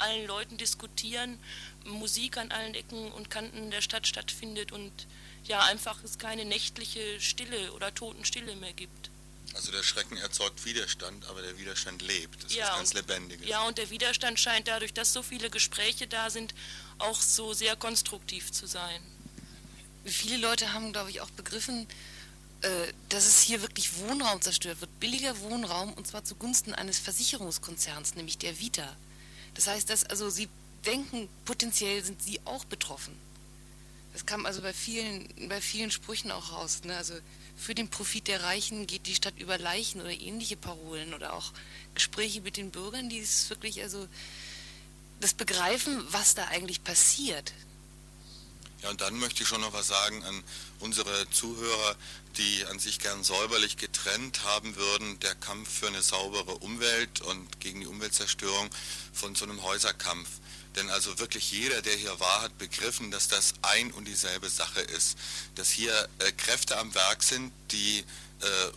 allen 0.00 0.26
Leuten 0.26 0.56
diskutieren, 0.56 1.38
Musik 1.84 2.36
an 2.36 2.50
allen 2.50 2.74
Ecken 2.74 3.10
und 3.12 3.30
Kanten 3.30 3.70
der 3.70 3.80
Stadt 3.80 4.06
stattfindet 4.06 4.72
und 4.72 4.92
ja 5.44 5.60
einfach 5.64 6.02
es 6.04 6.18
keine 6.18 6.44
nächtliche 6.44 7.20
Stille 7.20 7.72
oder 7.72 7.94
Totenstille 7.94 8.56
mehr 8.56 8.72
gibt. 8.72 9.10
Also 9.54 9.72
der 9.72 9.82
Schrecken 9.82 10.16
erzeugt 10.16 10.64
Widerstand, 10.64 11.26
aber 11.26 11.42
der 11.42 11.58
Widerstand 11.58 12.02
lebt. 12.02 12.44
Das 12.44 12.54
ja, 12.54 12.66
ist 12.66 12.76
ganz 12.76 12.94
Lebendiges. 12.94 13.48
Ja, 13.48 13.66
und 13.66 13.78
der 13.78 13.90
Widerstand 13.90 14.38
scheint 14.38 14.68
dadurch, 14.68 14.92
dass 14.92 15.12
so 15.12 15.22
viele 15.22 15.50
Gespräche 15.50 16.06
da 16.06 16.30
sind, 16.30 16.54
auch 16.98 17.20
so 17.20 17.52
sehr 17.52 17.74
konstruktiv 17.74 18.52
zu 18.52 18.66
sein. 18.66 19.02
Viele 20.04 20.36
Leute 20.36 20.72
haben, 20.72 20.92
glaube 20.92 21.10
ich, 21.10 21.20
auch 21.20 21.30
begriffen, 21.30 21.88
äh, 22.62 22.92
dass 23.08 23.26
es 23.26 23.40
hier 23.40 23.60
wirklich 23.60 23.98
Wohnraum 23.98 24.40
zerstört 24.40 24.80
wird. 24.80 25.00
Billiger 25.00 25.40
Wohnraum 25.40 25.92
und 25.94 26.06
zwar 26.06 26.24
zugunsten 26.24 26.72
eines 26.74 26.98
Versicherungskonzerns, 26.98 28.14
nämlich 28.14 28.38
der 28.38 28.60
Vita. 28.60 28.96
Das 29.60 29.66
heißt, 29.66 29.90
dass 29.90 30.04
also 30.04 30.30
sie 30.30 30.48
denken, 30.86 31.28
potenziell 31.44 32.02
sind 32.02 32.22
sie 32.22 32.40
auch 32.46 32.64
betroffen. 32.64 33.14
Das 34.14 34.24
kam 34.24 34.46
also 34.46 34.62
bei 34.62 34.72
vielen, 34.72 35.28
bei 35.50 35.60
vielen 35.60 35.90
Sprüchen 35.90 36.30
auch 36.30 36.52
raus. 36.52 36.80
Ne? 36.84 36.96
Also 36.96 37.12
für 37.58 37.74
den 37.74 37.90
Profit 37.90 38.26
der 38.28 38.42
Reichen 38.42 38.86
geht 38.86 39.06
die 39.06 39.14
Stadt 39.14 39.38
über 39.38 39.58
Leichen 39.58 40.00
oder 40.00 40.12
ähnliche 40.12 40.56
Parolen 40.56 41.12
oder 41.12 41.34
auch 41.34 41.52
Gespräche 41.94 42.40
mit 42.40 42.56
den 42.56 42.70
Bürgern, 42.70 43.10
die 43.10 43.18
es 43.18 43.50
wirklich 43.50 43.82
also 43.82 44.08
das 45.20 45.34
begreifen, 45.34 46.06
was 46.08 46.34
da 46.34 46.46
eigentlich 46.46 46.82
passiert. 46.82 47.52
Ja, 48.80 48.88
und 48.88 49.02
dann 49.02 49.18
möchte 49.18 49.42
ich 49.42 49.48
schon 49.50 49.60
noch 49.60 49.74
was 49.74 49.88
sagen 49.88 50.24
an 50.24 50.42
unsere 50.78 51.28
Zuhörer, 51.28 51.96
die 52.36 52.64
an 52.66 52.78
sich 52.78 52.98
gern 52.98 53.24
säuberlich 53.24 53.76
getrennt 53.76 54.44
haben 54.44 54.76
würden, 54.76 55.18
der 55.20 55.34
Kampf 55.34 55.80
für 55.80 55.88
eine 55.88 56.02
saubere 56.02 56.56
Umwelt 56.58 57.20
und 57.22 57.60
gegen 57.60 57.80
die 57.80 57.86
Umweltzerstörung 57.86 58.70
von 59.12 59.34
so 59.34 59.44
einem 59.44 59.62
Häuserkampf. 59.62 60.28
Denn 60.76 60.88
also 60.90 61.18
wirklich 61.18 61.50
jeder, 61.50 61.82
der 61.82 61.96
hier 61.96 62.20
war, 62.20 62.42
hat 62.42 62.56
begriffen, 62.58 63.10
dass 63.10 63.28
das 63.28 63.54
ein 63.62 63.90
und 63.92 64.06
dieselbe 64.06 64.48
Sache 64.48 64.80
ist. 64.80 65.18
Dass 65.56 65.68
hier 65.68 66.08
äh, 66.20 66.30
Kräfte 66.32 66.78
am 66.78 66.94
Werk 66.94 67.22
sind, 67.22 67.52
die 67.72 68.04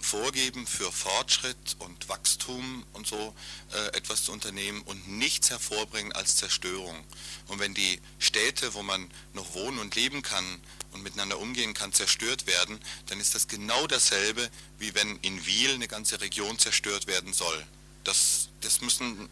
vorgeben, 0.02 0.68
für 0.68 0.92
Fortschritt 0.92 1.76
und 1.80 2.10
Wachstum 2.10 2.86
und 2.94 3.08
so 3.08 3.34
äh, 3.74 3.98
etwas 3.98 4.26
zu 4.26 4.32
unternehmen 4.32 4.82
und 4.84 5.08
nichts 5.08 5.50
hervorbringen 5.50 6.12
als 6.12 6.36
Zerstörung. 6.36 7.04
Und 7.48 7.60
wenn 7.60 7.74
die 7.74 8.00
Städte, 8.20 8.74
wo 8.74 8.84
man 8.84 9.10
noch 9.34 9.54
wohnen 9.54 9.80
und 9.80 9.96
leben 9.96 10.22
kann 10.22 10.46
und 10.92 11.04
miteinander 11.04 11.40
umgehen 11.40 11.74
kann, 11.74 11.94
zerstört 11.94 12.48
werden, 12.48 12.80
dann 13.08 13.20
ist 13.20 13.36
das 13.36 13.48
genau 13.48 13.88
dasselbe, 13.88 14.50
wie 14.80 14.94
wenn 14.96 15.18
in 15.18 15.46
Wiel 15.46 15.74
eine 15.74 15.88
ganze 15.88 16.22
Region 16.22 16.60
zerstört 16.60 17.08
werden 17.08 17.34
soll. 17.34 17.66
Das, 18.04 18.50
das 18.62 18.82
müssen 18.82 19.30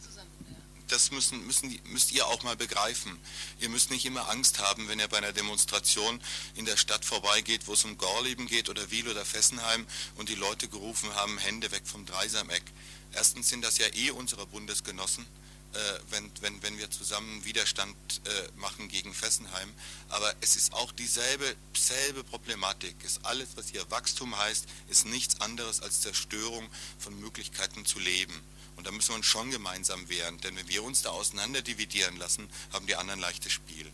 das 0.92 1.12
müssen, 1.12 1.46
müssen, 1.46 1.80
müsst 1.86 2.12
ihr 2.12 2.28
auch 2.28 2.44
mal 2.44 2.56
begreifen. 2.56 3.18
Ihr 3.60 3.70
müsst 3.70 3.92
nicht 3.92 4.06
immer 4.06 4.30
Angst 4.30 4.60
haben, 4.60 4.88
wenn 4.88 5.00
ihr 5.00 5.08
bei 5.08 5.18
einer 5.18 5.34
Demonstration 5.34 6.22
in 6.56 6.66
der 6.66 6.78
Stadt 6.78 7.06
vorbeigeht, 7.06 7.68
wo 7.68 7.74
es 7.74 7.86
um 7.86 7.98
Gorleben 7.98 8.48
geht 8.48 8.70
oder 8.70 8.92
Wiel 8.92 9.08
oder 9.08 9.26
Fessenheim 9.26 9.86
und 10.16 10.30
die 10.30 10.36
Leute 10.36 10.68
gerufen 10.68 11.14
haben, 11.16 11.38
Hände 11.38 11.72
weg 11.72 11.84
vom 11.86 12.06
Dreisameck. 12.06 12.64
Erstens 13.14 13.50
sind 13.50 13.64
das 13.64 13.78
ja 13.78 13.88
eh 13.94 14.12
unsere 14.12 14.46
Bundesgenossen 14.48 15.26
äh, 15.74 15.78
wenn, 16.10 16.32
wenn, 16.42 16.62
wenn 16.64 16.78
wir 16.78 16.92
zusammen 16.92 17.46
Widerstand 17.46 17.96
äh, 18.26 18.60
machen 18.60 18.90
gegen 18.90 19.14
Fessenheim. 19.14 19.72
Aber 20.10 20.34
es 20.42 20.56
ist 20.56 20.74
auch 20.74 20.92
dieselbe 20.92 21.56
selbe 21.78 22.24
Problematik. 22.24 22.96
Ist 23.06 23.26
alles, 23.26 23.50
was 23.56 23.70
hier 23.70 23.90
Wachstum 23.90 24.38
heißt, 24.38 24.66
ist 24.90 25.06
nichts 25.06 25.40
anderes 25.40 25.82
als 25.82 26.02
Zerstörung 26.02 26.70
von 27.00 27.18
Möglichkeiten 27.20 27.86
zu 27.86 28.00
leben. 28.00 28.34
Und 28.76 28.88
da 28.88 28.92
müssen 28.92 29.10
wir 29.10 29.16
uns 29.16 29.26
schon 29.26 29.52
gemeinsam 29.52 30.10
wehren, 30.10 30.40
denn 30.40 30.56
wenn 30.56 30.68
wir 30.68 30.84
uns 30.84 31.02
da 31.02 31.10
auseinander 31.10 31.62
dividieren 31.62 32.18
lassen, 32.18 32.50
haben 32.74 32.88
die 32.88 32.96
anderen 32.96 33.20
leichtes 33.20 33.52
Spiel. 33.52 33.92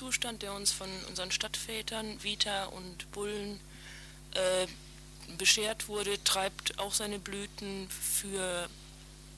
Ausnahmezustand, 0.00 0.42
der 0.42 0.54
uns 0.54 0.72
von 0.72 0.88
unseren 1.08 1.30
Stadtvätern, 1.30 2.22
Vita 2.22 2.66
und 2.66 3.10
Bullen 3.12 3.60
äh, 4.34 4.66
beschert 5.36 5.88
wurde, 5.88 6.22
treibt 6.24 6.78
auch 6.78 6.94
seine 6.94 7.18
Blüten 7.18 7.88
für 7.90 8.68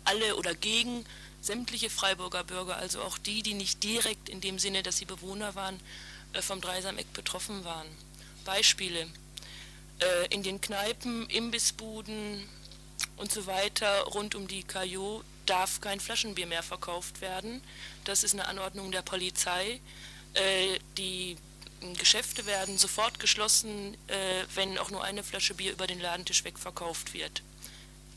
alle 0.05 0.37
oder 0.37 0.55
gegen 0.55 1.05
sämtliche 1.41 1.91
Freiburger 1.91 2.45
Bürger, 2.45 2.77
also 2.77 3.03
auch 3.03 3.19
die, 3.19 3.43
die 3.43 3.55
nicht 3.55 3.83
direkt 3.83 4.29
in 4.29 4.41
dem 4.41 4.59
Sinne, 4.59 4.83
dass 4.83 4.99
sie 4.99 5.05
Bewohner 5.05 5.55
waren, 5.55 5.81
äh, 6.33 6.43
vom 6.43 6.61
Dreisameck 6.61 7.13
betroffen 7.13 7.65
waren. 7.65 7.89
Beispiele. 8.45 9.09
Äh, 9.99 10.27
in 10.31 10.43
den 10.43 10.61
Kneipen, 10.61 11.29
Imbissbuden 11.29 12.49
und 13.17 13.33
so 13.33 13.47
weiter 13.47 14.03
rund 14.05 14.37
um 14.37 14.47
die 14.47 14.63
Caillot 14.63 15.25
darf 15.47 15.81
kein 15.81 15.99
Flaschenbier 15.99 16.47
mehr 16.47 16.63
verkauft 16.63 17.21
werden. 17.21 17.61
Das 18.05 18.23
ist 18.23 18.33
eine 18.33 18.47
Anordnung 18.47 18.93
der 18.93 19.03
Polizei. 19.03 19.81
Äh, 20.35 20.79
die 20.97 21.37
Geschäfte 21.99 22.47
werden 22.47 22.79
sofort 22.79 23.19
geschlossen, 23.19 23.95
äh, 24.07 24.45
wenn 24.55 24.79
auch 24.79 24.91
nur 24.91 25.03
eine 25.03 25.23
Flasche 25.23 25.55
Bier 25.55 25.73
über 25.73 25.87
den 25.87 26.01
Ladentisch 26.01 26.45
wegverkauft 26.45 27.13
wird. 27.13 27.43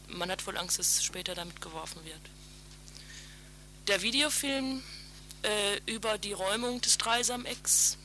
Man 0.07 0.29
hat 0.29 0.45
wohl 0.45 0.57
Angst, 0.57 0.77
dass 0.77 1.03
später 1.03 1.33
damit 1.35 1.61
geworfen 1.61 2.03
wird. 2.05 2.21
Der 3.87 4.01
Videofilm 4.01 4.83
äh, 5.43 5.79
über 5.85 6.17
die 6.17 6.33
Räumung 6.33 6.81
des 6.81 6.97
Dreisamecks, 6.97 7.97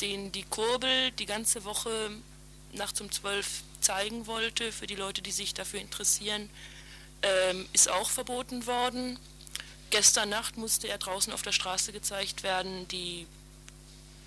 den 0.00 0.32
die 0.32 0.44
Kurbel 0.44 1.10
die 1.12 1.26
ganze 1.26 1.64
Woche 1.64 2.10
nachts 2.72 3.00
um 3.00 3.10
zwölf 3.10 3.62
zeigen 3.80 4.26
wollte, 4.26 4.72
für 4.72 4.86
die 4.86 4.96
Leute, 4.96 5.22
die 5.22 5.30
sich 5.30 5.54
dafür 5.54 5.80
interessieren, 5.80 6.48
ähm, 7.22 7.66
ist 7.72 7.88
auch 7.88 8.10
verboten 8.10 8.66
worden. 8.66 9.18
Gestern 9.94 10.28
Nacht 10.28 10.56
musste 10.56 10.88
er 10.88 10.98
draußen 10.98 11.32
auf 11.32 11.42
der 11.42 11.52
Straße 11.52 11.92
gezeigt 11.92 12.42
werden. 12.42 12.88
Die 12.88 13.28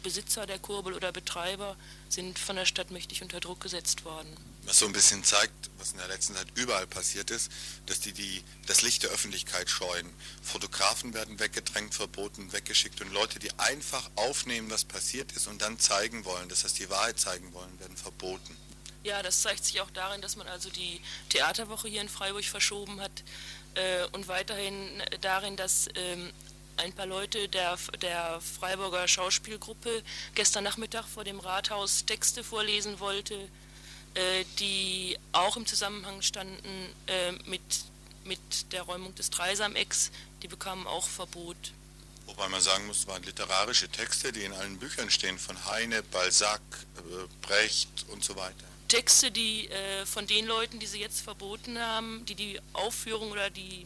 Besitzer 0.02 0.46
der 0.46 0.60
Kurbel 0.60 0.94
oder 0.94 1.12
Betreiber 1.12 1.76
sind 2.08 2.40
von 2.40 2.56
der 2.56 2.66
Stadt 2.66 2.90
mächtig 2.90 3.22
unter 3.22 3.42
Druck 3.42 3.60
gesetzt 3.60 4.06
worden. 4.06 4.30
Was 4.64 4.80
so 4.80 4.86
ein 4.86 4.94
bisschen 4.94 5.26
zeigt, 5.26 5.70
was 5.78 5.92
in 5.92 5.98
der 5.98 6.08
letzten 6.08 6.36
Zeit 6.36 6.48
überall 6.56 6.88
passiert 6.88 7.32
ist, 7.32 7.52
dass 7.86 8.00
die, 8.00 8.14
die 8.14 8.42
das 8.66 8.82
Licht 8.82 9.04
der 9.04 9.10
Öffentlichkeit 9.10 9.70
scheuen. 9.70 10.10
Fotografen 10.42 11.14
werden 11.14 11.38
weggedrängt, 11.38 11.94
verboten, 11.94 12.54
weggeschickt 12.54 13.02
und 13.02 13.12
Leute, 13.12 13.38
die 13.38 13.52
einfach 13.60 14.10
aufnehmen, 14.16 14.72
was 14.72 14.86
passiert 14.86 15.34
ist 15.34 15.48
und 15.48 15.62
dann 15.62 15.78
zeigen 15.80 16.24
wollen, 16.24 16.48
das 16.48 16.64
heißt 16.64 16.80
die 16.80 16.90
Wahrheit 16.90 17.20
zeigen 17.20 17.52
wollen, 17.52 17.78
werden 17.82 17.98
verboten. 17.98 18.56
Ja, 19.04 19.22
das 19.22 19.42
zeigt 19.42 19.64
sich 19.64 19.80
auch 19.80 19.90
darin, 19.92 20.22
dass 20.22 20.36
man 20.36 20.48
also 20.48 20.70
die 20.70 21.02
Theaterwoche 21.30 21.88
hier 21.88 22.02
in 22.02 22.10
Freiburg 22.10 22.44
verschoben 22.46 23.00
hat 23.00 23.24
und 24.12 24.28
weiterhin 24.28 25.04
darin, 25.22 25.56
dass 25.56 25.88
ähm, 25.96 26.32
ein 26.78 26.94
paar 26.94 27.06
Leute 27.06 27.48
der, 27.50 27.78
der 28.02 28.40
Freiburger 28.42 29.08
Schauspielgruppe 29.08 30.04
gestern 30.36 30.64
Nachmittag 30.64 31.06
vor 31.06 31.24
dem 31.24 31.40
Rathaus 31.40 32.06
Texte 32.06 32.44
vorlesen 32.44 33.00
wollte, 33.00 33.36
äh, 34.14 34.46
die 34.60 35.18
auch 35.32 35.58
im 35.58 35.66
Zusammenhang 35.66 36.22
standen 36.22 36.94
äh, 37.08 37.32
mit, 37.46 37.62
mit 38.24 38.72
der 38.72 38.84
Räumung 38.84 39.14
des 39.16 39.30
Dreisamecks. 39.30 40.12
Die 40.44 40.48
bekamen 40.48 40.86
auch 40.88 41.08
Verbot. 41.08 41.58
Wobei 42.28 42.48
man 42.50 42.62
sagen 42.62 42.86
muss, 42.88 43.00
es 43.00 43.08
waren 43.08 43.24
literarische 43.24 43.90
Texte, 43.90 44.32
die 44.32 44.44
in 44.44 44.54
allen 44.54 44.78
Büchern 44.78 45.10
stehen, 45.10 45.40
von 45.40 45.66
Heine, 45.66 46.04
Balzac, 46.04 46.62
äh, 46.98 47.02
Brecht 47.42 48.06
und 48.10 48.24
so 48.24 48.36
weiter. 48.36 48.66
Texte, 48.88 49.32
die 49.32 49.70
äh, 49.70 50.06
von 50.06 50.28
den 50.28 50.46
Leuten, 50.46 50.80
die 50.80 50.88
sie 50.88 51.00
jetzt 51.00 51.22
verboten 51.22 51.80
haben, 51.80 52.26
die 52.26 52.36
die 52.36 52.60
Aufführung 52.74 53.32
oder 53.32 53.50
die 53.50 53.86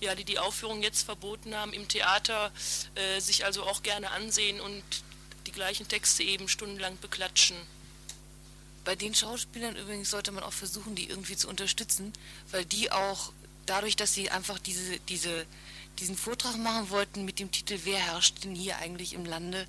ja, 0.00 0.14
die 0.14 0.24
die 0.24 0.38
Aufführung 0.38 0.82
jetzt 0.82 1.02
verboten 1.02 1.54
haben, 1.54 1.72
im 1.72 1.88
Theater 1.88 2.52
äh, 2.94 3.20
sich 3.20 3.44
also 3.44 3.62
auch 3.62 3.82
gerne 3.82 4.10
ansehen 4.10 4.60
und 4.60 4.82
die 5.46 5.52
gleichen 5.52 5.88
Texte 5.88 6.22
eben 6.22 6.48
stundenlang 6.48 6.98
beklatschen. 7.00 7.56
Bei 8.84 8.94
den 8.94 9.14
Schauspielern 9.14 9.74
übrigens 9.74 10.10
sollte 10.10 10.32
man 10.32 10.44
auch 10.44 10.52
versuchen, 10.52 10.94
die 10.94 11.08
irgendwie 11.08 11.36
zu 11.36 11.48
unterstützen, 11.48 12.12
weil 12.50 12.64
die 12.64 12.92
auch 12.92 13.32
dadurch, 13.66 13.96
dass 13.96 14.14
sie 14.14 14.30
einfach 14.30 14.58
diese, 14.58 14.98
diese, 15.08 15.46
diesen 15.98 16.16
Vortrag 16.16 16.56
machen 16.56 16.90
wollten 16.90 17.24
mit 17.24 17.38
dem 17.38 17.50
Titel 17.50 17.80
Wer 17.84 17.98
herrscht 17.98 18.44
denn 18.44 18.54
hier 18.54 18.78
eigentlich 18.78 19.14
im 19.14 19.24
Lande, 19.24 19.66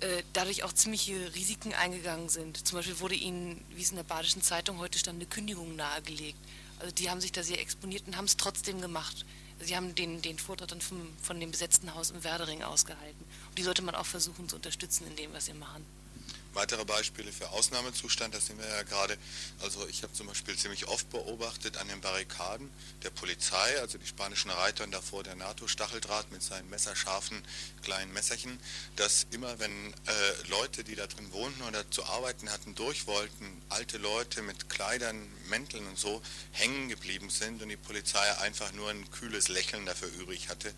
äh, 0.00 0.22
dadurch 0.32 0.62
auch 0.62 0.72
ziemliche 0.72 1.34
Risiken 1.34 1.74
eingegangen 1.74 2.28
sind. 2.28 2.66
Zum 2.66 2.78
Beispiel 2.78 3.00
wurde 3.00 3.16
ihnen, 3.16 3.64
wie 3.74 3.82
es 3.82 3.90
in 3.90 3.96
der 3.96 4.04
Badischen 4.04 4.42
Zeitung 4.42 4.78
heute 4.78 4.98
stand, 4.98 5.16
eine 5.16 5.26
Kündigung 5.26 5.74
nahegelegt. 5.76 6.38
Also 6.78 6.94
die 6.94 7.10
haben 7.10 7.20
sich 7.20 7.32
da 7.32 7.42
sehr 7.42 7.60
exponiert 7.60 8.06
und 8.06 8.16
haben 8.16 8.26
es 8.26 8.36
trotzdem 8.36 8.80
gemacht. 8.80 9.26
Sie 9.60 9.74
haben 9.74 9.94
den, 9.94 10.22
den 10.22 10.38
Vortrag 10.38 10.68
dann 10.68 10.80
vom, 10.80 11.08
von 11.20 11.40
dem 11.40 11.50
besetzten 11.50 11.94
Haus 11.94 12.10
im 12.10 12.22
Werdering 12.22 12.62
ausgehalten. 12.62 13.24
Und 13.48 13.58
die 13.58 13.64
sollte 13.64 13.82
man 13.82 13.96
auch 13.96 14.06
versuchen 14.06 14.48
zu 14.48 14.56
unterstützen 14.56 15.06
in 15.08 15.16
dem, 15.16 15.32
was 15.32 15.46
sie 15.46 15.54
machen. 15.54 15.84
Weitere 16.54 16.84
Beispiele 16.84 17.30
für 17.30 17.50
Ausnahmezustand, 17.50 18.34
das 18.34 18.46
sehen 18.46 18.58
wir 18.58 18.68
ja 18.68 18.82
gerade. 18.82 19.16
Also 19.60 19.86
ich 19.86 20.02
habe 20.02 20.12
zum 20.12 20.26
Beispiel 20.26 20.56
ziemlich 20.56 20.88
oft 20.88 21.08
beobachtet 21.10 21.76
an 21.76 21.88
den 21.88 22.00
Barrikaden 22.00 22.70
der 23.02 23.10
Polizei, 23.10 23.78
also 23.80 23.98
die 23.98 24.06
spanischen 24.06 24.50
Reiter 24.50 24.84
und 24.84 24.90
davor 24.90 25.22
der 25.22 25.36
NATO-Stacheldraht 25.36 26.32
mit 26.32 26.42
seinen 26.42 26.68
messerscharfen 26.70 27.42
kleinen 27.82 28.12
Messerchen, 28.12 28.58
dass 28.96 29.26
immer 29.30 29.58
wenn 29.58 29.92
äh, 29.92 30.48
Leute, 30.48 30.84
die 30.84 30.94
da 30.94 31.06
drin 31.06 31.32
wohnten 31.32 31.62
oder 31.62 31.88
zu 31.90 32.04
arbeiten 32.04 32.50
hatten, 32.50 32.74
durch 32.74 33.06
wollten, 33.06 33.62
alte 33.68 33.98
Leute 33.98 34.42
mit 34.42 34.68
Kleidern, 34.68 35.28
Mänteln 35.48 35.86
und 35.86 35.98
so 35.98 36.22
hängen 36.52 36.88
geblieben 36.88 37.30
sind 37.30 37.62
und 37.62 37.68
die 37.68 37.76
Polizei 37.76 38.38
einfach 38.38 38.72
nur 38.72 38.90
ein 38.90 39.10
kühles 39.10 39.48
Lächeln 39.48 39.86
dafür 39.86 40.08
übrig 40.18 40.48
hatte 40.48 40.72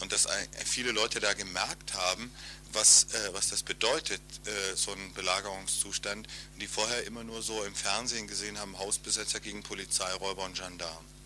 und 0.00 0.12
dass 0.12 0.28
viele 0.64 0.92
Leute 0.92 1.20
da 1.20 1.34
gemerkt 1.34 1.94
haben, 1.94 2.30
was, 2.72 3.04
äh, 3.14 3.32
was 3.32 3.48
das 3.48 3.62
bedeutet, 3.62 4.20
äh, 4.44 4.76
so 4.76 4.92
ein 4.92 5.12
Belagerungszustand, 5.16 6.28
die 6.60 6.66
vorher 6.66 7.04
immer 7.04 7.24
nur 7.24 7.42
so 7.42 7.64
im 7.64 7.74
Fernsehen 7.74 8.28
gesehen 8.28 8.58
haben, 8.58 8.78
Hausbesetzer 8.78 9.40
gegen 9.40 9.62
Polizei, 9.62 10.12
Räuber 10.14 10.44
und 10.44 10.56
Gendarmen. 10.56 11.16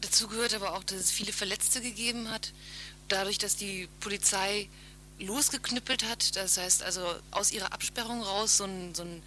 Dazu 0.00 0.28
gehört 0.28 0.54
aber 0.54 0.74
auch, 0.74 0.84
dass 0.84 0.98
es 0.98 1.10
viele 1.10 1.32
Verletzte 1.32 1.80
gegeben 1.80 2.30
hat, 2.30 2.52
dadurch, 3.08 3.38
dass 3.38 3.56
die 3.56 3.88
Polizei 4.00 4.68
losgeknüppelt 5.18 6.04
hat, 6.04 6.36
das 6.36 6.56
heißt 6.56 6.82
also 6.82 7.02
aus 7.30 7.50
ihrer 7.50 7.72
Absperrung 7.72 8.22
raus 8.22 8.58
so 8.58 8.64
ein, 8.64 8.94
so 8.94 9.02
ein 9.02 9.22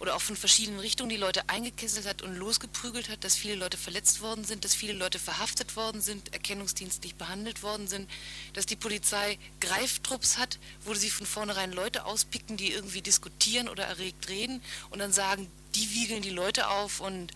oder 0.00 0.14
auch 0.14 0.20
von 0.20 0.36
verschiedenen 0.36 0.80
Richtungen 0.80 1.10
die 1.10 1.16
Leute 1.16 1.48
eingekesselt 1.48 2.06
hat 2.06 2.22
und 2.22 2.36
losgeprügelt 2.36 3.08
hat, 3.08 3.24
dass 3.24 3.36
viele 3.36 3.56
Leute 3.56 3.76
verletzt 3.76 4.20
worden 4.20 4.44
sind, 4.44 4.64
dass 4.64 4.74
viele 4.74 4.92
Leute 4.92 5.18
verhaftet 5.18 5.76
worden 5.76 6.00
sind, 6.00 6.32
erkennungsdienstlich 6.32 7.16
behandelt 7.16 7.62
worden 7.62 7.88
sind, 7.88 8.08
dass 8.52 8.66
die 8.66 8.76
Polizei 8.76 9.38
Greiftrupps 9.60 10.38
hat, 10.38 10.58
wo 10.84 10.94
sie 10.94 11.10
von 11.10 11.26
vornherein 11.26 11.72
Leute 11.72 12.04
auspicken, 12.04 12.56
die 12.56 12.72
irgendwie 12.72 13.02
diskutieren 13.02 13.68
oder 13.68 13.84
erregt 13.84 14.28
reden 14.28 14.62
und 14.90 15.00
dann 15.00 15.12
sagen, 15.12 15.50
die 15.74 15.90
wiegeln 15.90 16.22
die 16.22 16.30
Leute 16.30 16.68
auf 16.70 17.00
und 17.00 17.32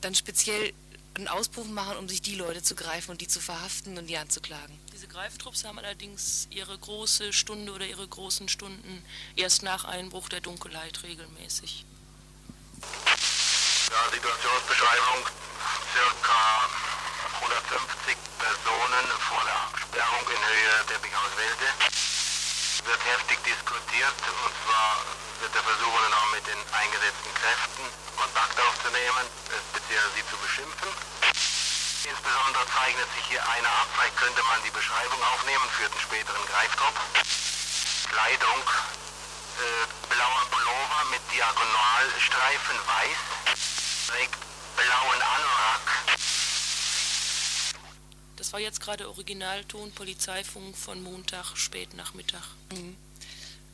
dann 0.00 0.14
speziell 0.14 0.72
einen 1.14 1.28
Ausbruch 1.28 1.66
machen, 1.66 1.96
um 1.96 2.08
sich 2.08 2.20
die 2.20 2.34
Leute 2.34 2.62
zu 2.62 2.74
greifen 2.74 3.10
und 3.10 3.20
die 3.20 3.28
zu 3.28 3.40
verhaften 3.40 3.96
und 3.96 4.06
die 4.06 4.18
anzuklagen. 4.18 4.78
Diese 4.92 5.08
Greiftrupps 5.08 5.64
haben 5.64 5.78
allerdings 5.78 6.46
ihre 6.50 6.76
große 6.76 7.32
Stunde 7.32 7.72
oder 7.72 7.86
ihre 7.86 8.06
großen 8.06 8.48
Stunden 8.48 9.02
erst 9.34 9.62
nach 9.62 9.84
Einbruch 9.84 10.28
der 10.28 10.40
Dunkelheit 10.40 11.02
regelmäßig. 11.02 11.84
Ja, 13.90 14.00
Situationsbeschreibung, 14.12 15.20
circa 15.92 16.42
150 17.40 18.16
Personen 18.38 19.06
vor 19.28 19.42
der 19.44 19.62
Sperrung 19.80 20.24
in 20.28 20.42
Höhe 20.42 20.76
der 20.90 20.98
Bighauswälde. 20.98 21.68
Wird 22.84 23.02
heftig 23.04 23.38
diskutiert 23.44 24.20
und 24.44 24.54
zwar 24.64 25.02
wird 25.40 25.54
der 25.54 25.62
Versuch 25.62 25.92
unternommen, 25.92 26.32
mit 26.34 26.46
den 26.46 26.60
eingesetzten 26.72 27.32
Kräften 27.34 27.84
Kontakt 28.16 28.56
aufzunehmen, 28.60 29.24
speziell 29.70 30.06
sie 30.14 30.24
zu 30.30 30.36
beschimpfen. 30.38 30.90
Insbesondere 32.06 32.64
zeichnet 32.70 33.08
sich 33.18 33.26
hier 33.26 33.42
einer 33.42 33.68
ab, 33.68 33.88
vielleicht 33.94 34.16
könnte 34.16 34.42
man 34.44 34.62
die 34.62 34.70
Beschreibung 34.70 35.20
aufnehmen 35.34 35.68
für 35.74 35.88
den 35.88 36.00
späteren 36.00 36.44
Greiftrupp. 36.46 36.94
Kleidung, 38.12 38.62
äh, 39.58 40.12
blauer 40.14 40.46
Pullover 40.50 41.04
mit 41.10 41.20
Diagonalstreifen 41.32 42.76
weiß, 42.76 43.18
trägt 44.08 44.38
blauen 44.76 45.22
Anorak. 45.22 45.86
Das 48.36 48.52
war 48.52 48.60
jetzt 48.60 48.80
gerade 48.80 49.08
Originalton 49.08 49.92
Polizeifunk 49.92 50.76
von 50.76 51.02
Montag, 51.02 51.56
Spätnachmittag. 51.56 52.44
Mhm. 52.72 52.96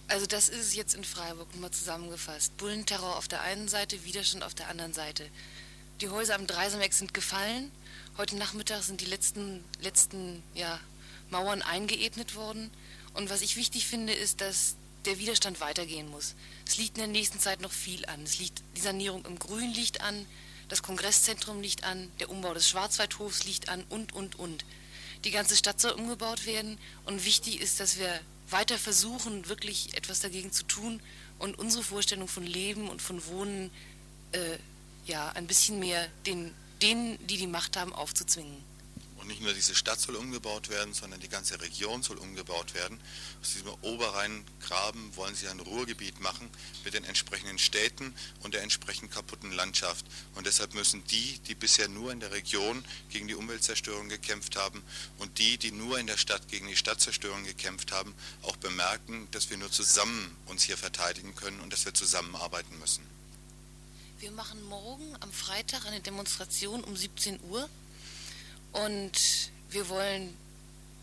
Also 0.08 0.26
das 0.26 0.48
ist 0.48 0.60
es 0.60 0.74
jetzt 0.74 0.94
in 0.94 1.04
Freiburg 1.04 1.52
nochmal 1.52 1.70
zusammengefasst. 1.70 2.56
Bullenterror 2.58 3.16
auf 3.16 3.28
der 3.28 3.40
einen 3.42 3.68
Seite, 3.68 4.04
Widerstand 4.04 4.44
auf 4.44 4.54
der 4.54 4.68
anderen 4.68 4.92
Seite. 4.92 5.28
Die 6.00 6.08
Häuser 6.10 6.34
am 6.34 6.46
Dreisameck 6.46 6.92
sind 6.92 7.14
gefallen. 7.14 7.72
Heute 8.18 8.36
Nachmittag 8.36 8.82
sind 8.82 9.00
die 9.00 9.06
letzten, 9.06 9.64
letzten 9.80 10.42
ja, 10.54 10.78
Mauern 11.30 11.62
eingeebnet 11.62 12.34
worden. 12.34 12.70
Und 13.14 13.30
was 13.30 13.40
ich 13.40 13.56
wichtig 13.56 13.86
finde, 13.86 14.12
ist, 14.12 14.40
dass 14.40 14.76
der 15.06 15.18
Widerstand 15.18 15.60
weitergehen 15.60 16.10
muss. 16.10 16.34
Es 16.66 16.76
liegt 16.76 16.96
in 16.96 17.02
der 17.02 17.08
nächsten 17.08 17.40
Zeit 17.40 17.60
noch 17.60 17.72
viel 17.72 18.06
an. 18.06 18.22
Es 18.22 18.38
liegt, 18.38 18.62
die 18.76 18.80
Sanierung 18.80 19.24
im 19.24 19.38
Grün 19.38 19.72
liegt 19.72 20.00
an, 20.00 20.26
das 20.68 20.82
Kongresszentrum 20.82 21.60
liegt 21.60 21.84
an, 21.84 22.10
der 22.18 22.30
Umbau 22.30 22.54
des 22.54 22.68
Schwarzwaldhofs 22.68 23.44
liegt 23.44 23.68
an 23.68 23.84
und, 23.88 24.14
und, 24.14 24.38
und. 24.38 24.64
Die 25.24 25.30
ganze 25.30 25.56
Stadt 25.56 25.80
soll 25.80 25.92
umgebaut 25.92 26.46
werden 26.46 26.78
und 27.04 27.24
wichtig 27.24 27.60
ist, 27.60 27.78
dass 27.78 27.98
wir 27.98 28.20
weiter 28.48 28.78
versuchen, 28.78 29.48
wirklich 29.48 29.96
etwas 29.96 30.20
dagegen 30.20 30.52
zu 30.52 30.64
tun 30.64 31.00
und 31.38 31.58
unsere 31.58 31.82
Vorstellung 31.82 32.28
von 32.28 32.44
Leben 32.44 32.88
und 32.88 33.02
von 33.02 33.24
Wohnen 33.26 33.70
äh, 34.32 34.58
ja, 35.06 35.30
ein 35.30 35.46
bisschen 35.46 35.78
mehr 35.78 36.08
den, 36.26 36.54
denen, 36.80 37.18
die 37.26 37.36
die 37.36 37.46
Macht 37.46 37.76
haben, 37.76 37.92
aufzuzwingen. 37.92 38.71
Und 39.22 39.28
nicht 39.28 39.40
nur 39.40 39.54
diese 39.54 39.76
Stadt 39.76 40.00
soll 40.00 40.16
umgebaut 40.16 40.68
werden, 40.68 40.92
sondern 40.94 41.20
die 41.20 41.28
ganze 41.28 41.60
Region 41.60 42.02
soll 42.02 42.18
umgebaut 42.18 42.74
werden. 42.74 43.00
Aus 43.40 43.52
diesem 43.52 43.68
Oberrheingraben 43.80 45.14
wollen 45.14 45.36
sie 45.36 45.46
ein 45.46 45.60
Ruhrgebiet 45.60 46.18
machen 46.18 46.50
mit 46.84 46.94
den 46.94 47.04
entsprechenden 47.04 47.56
Städten 47.56 48.16
und 48.42 48.52
der 48.52 48.62
entsprechend 48.62 49.12
kaputten 49.12 49.52
Landschaft. 49.52 50.04
Und 50.34 50.48
deshalb 50.48 50.74
müssen 50.74 51.04
die, 51.06 51.38
die 51.46 51.54
bisher 51.54 51.86
nur 51.86 52.10
in 52.10 52.18
der 52.18 52.32
Region 52.32 52.84
gegen 53.10 53.28
die 53.28 53.36
Umweltzerstörung 53.36 54.08
gekämpft 54.08 54.56
haben 54.56 54.82
und 55.18 55.38
die, 55.38 55.56
die 55.56 55.70
nur 55.70 56.00
in 56.00 56.08
der 56.08 56.16
Stadt 56.16 56.48
gegen 56.48 56.66
die 56.66 56.76
Stadtzerstörung 56.76 57.44
gekämpft 57.44 57.92
haben, 57.92 58.16
auch 58.42 58.56
bemerken, 58.56 59.28
dass 59.30 59.50
wir 59.50 59.56
nur 59.56 59.70
zusammen 59.70 60.36
uns 60.46 60.64
hier 60.64 60.76
verteidigen 60.76 61.36
können 61.36 61.60
und 61.60 61.72
dass 61.72 61.84
wir 61.84 61.94
zusammenarbeiten 61.94 62.76
müssen. 62.80 63.06
Wir 64.18 64.32
machen 64.32 64.60
morgen 64.64 65.16
am 65.20 65.30
Freitag 65.30 65.86
eine 65.86 66.00
Demonstration 66.00 66.82
um 66.82 66.96
17 66.96 67.38
Uhr 67.48 67.68
und 68.72 69.12
wir 69.70 69.88
wollen 69.88 70.36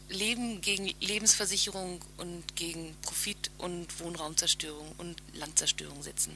Leben 0.10 0.62
gegen 0.62 0.88
Lebensversicherung 0.99 2.01
und 2.17 2.55
gegen 2.55 2.95
Profit- 3.01 3.51
und 3.60 3.99
Wohnraumzerstörung 3.99 4.93
und 4.97 5.21
Landzerstörung 5.34 6.01
setzen. 6.01 6.36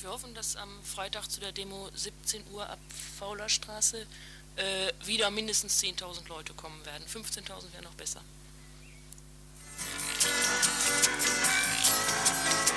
Wir 0.00 0.10
hoffen, 0.10 0.34
dass 0.34 0.56
am 0.56 0.68
Freitag 0.82 1.30
zu 1.30 1.40
der 1.40 1.52
Demo 1.52 1.88
17 1.94 2.42
Uhr 2.52 2.68
ab 2.68 2.78
Faulerstraße 3.18 4.06
äh, 4.56 4.92
wieder 5.06 5.30
mindestens 5.30 5.82
10.000 5.82 6.28
Leute 6.28 6.52
kommen 6.54 6.84
werden. 6.84 7.04
15.000 7.06 7.72
wäre 7.72 7.84
noch 7.84 7.94
besser. 7.94 8.20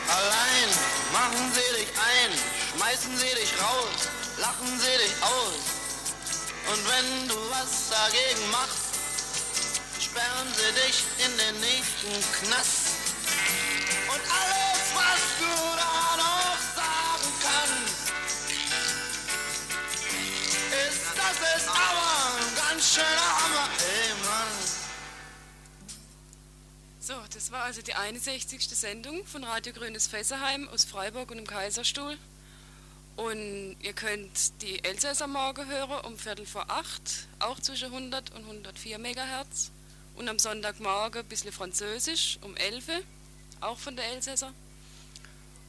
Allein 0.08 0.70
machen 1.12 1.52
sie 1.54 1.82
dich 1.82 1.90
ein, 1.90 2.32
schmeißen 2.76 3.18
sie 3.18 3.36
dich 3.36 3.62
raus, 3.62 4.10
lachen 4.40 4.80
sie 4.80 5.06
dich 5.06 5.24
aus. 5.24 5.77
Und 6.78 6.86
wenn 6.90 7.28
du 7.28 7.36
was 7.50 7.90
dagegen 7.90 8.52
machst, 8.52 9.00
sperren 10.00 10.48
sie 10.54 10.74
dich 10.74 11.04
in 11.26 11.38
den 11.38 11.60
nächsten 11.60 12.14
Knast. 12.34 12.98
Und 14.08 14.22
alles, 14.22 14.84
was 14.94 15.22
du 15.40 15.54
da 15.76 16.18
noch 16.18 16.60
sagen 16.76 17.30
kannst, 17.42 18.12
ist, 20.88 21.02
das 21.16 21.38
ist 21.58 21.68
aber 21.68 22.38
ein 22.38 22.56
ganz 22.56 22.94
schöner 22.94 23.30
Hammer, 23.42 23.70
ey 23.80 24.14
Mann. 24.26 24.54
So, 27.00 27.16
das 27.34 27.52
war 27.52 27.64
also 27.64 27.82
die 27.82 27.96
61. 27.96 28.70
Sendung 28.70 29.26
von 29.26 29.44
Radio 29.44 29.74
Grünes 29.74 30.06
Fesserheim 30.08 30.70
aus 30.70 30.86
Freiburg 30.86 31.32
und 31.32 31.40
im 31.40 31.48
Kaiserstuhl. 31.48 32.18
Und 33.18 33.78
ihr 33.82 33.94
könnt 33.94 34.62
die 34.62 34.84
Elsässer 34.84 35.26
morgen 35.26 35.68
hören 35.68 36.06
um 36.06 36.20
Viertel 36.20 36.46
vor 36.46 36.70
acht, 36.70 37.28
auch 37.40 37.60
zwischen 37.60 37.86
100 37.86 38.30
und 38.36 38.44
104 38.44 39.00
Megahertz. 39.00 39.72
Und 40.16 40.30
am 40.30 40.38
Sonntagmorgen 40.38 41.22
ein 41.22 41.28
bisschen 41.28 41.52
Französisch 41.52 42.38
um 42.42 42.56
11, 42.56 42.86
auch 43.60 43.80
von 43.80 43.96
der 43.96 44.06
Elsässer. 44.12 44.54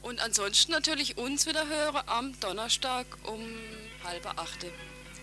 Und 0.03 0.19
ansonsten 0.21 0.71
natürlich 0.71 1.17
uns 1.17 1.47
wieder 1.47 1.67
hören 1.67 2.01
am 2.05 2.39
Donnerstag 2.39 3.07
um 3.23 3.41
halb 4.03 4.27
acht, 4.39 4.67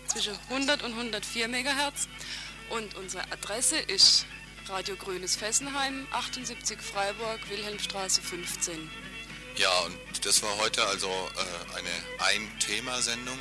zwischen 0.07 0.37
100 0.49 0.83
und 0.83 0.91
104 0.91 1.47
Megahertz. 1.47 2.09
Und 2.69 2.93
unsere 2.95 3.23
Adresse 3.31 3.77
ist 3.77 4.25
Radio 4.67 4.97
Grünes 4.97 5.37
Fessenheim, 5.37 6.05
78 6.11 6.81
Freiburg, 6.81 7.39
Wilhelmstraße 7.49 8.21
15. 8.21 9.16
Ja, 9.57 9.71
und 9.79 10.23
das 10.23 10.43
war 10.43 10.55
heute 10.57 10.85
also 10.85 11.07
äh, 11.07 11.77
eine 11.77 11.89
Ein-Thema-Sendung, 12.19 13.39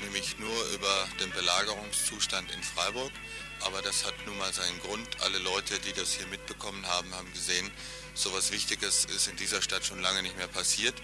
nämlich 0.00 0.36
nur 0.40 0.68
über 0.70 1.08
den 1.20 1.30
Belagerungszustand 1.30 2.50
in 2.50 2.60
Freiburg. 2.60 3.12
Aber 3.60 3.80
das 3.80 4.04
hat 4.04 4.14
nun 4.26 4.36
mal 4.36 4.52
seinen 4.52 4.80
Grund. 4.80 5.08
Alle 5.20 5.38
Leute, 5.38 5.78
die 5.78 5.92
das 5.92 6.14
hier 6.14 6.26
mitbekommen 6.26 6.84
haben, 6.88 7.14
haben 7.14 7.32
gesehen, 7.32 7.70
so 8.14 8.30
etwas 8.30 8.50
Wichtiges 8.50 9.04
ist 9.04 9.28
in 9.28 9.36
dieser 9.36 9.62
Stadt 9.62 9.84
schon 9.84 10.00
lange 10.00 10.22
nicht 10.22 10.36
mehr 10.36 10.48
passiert. 10.48 10.94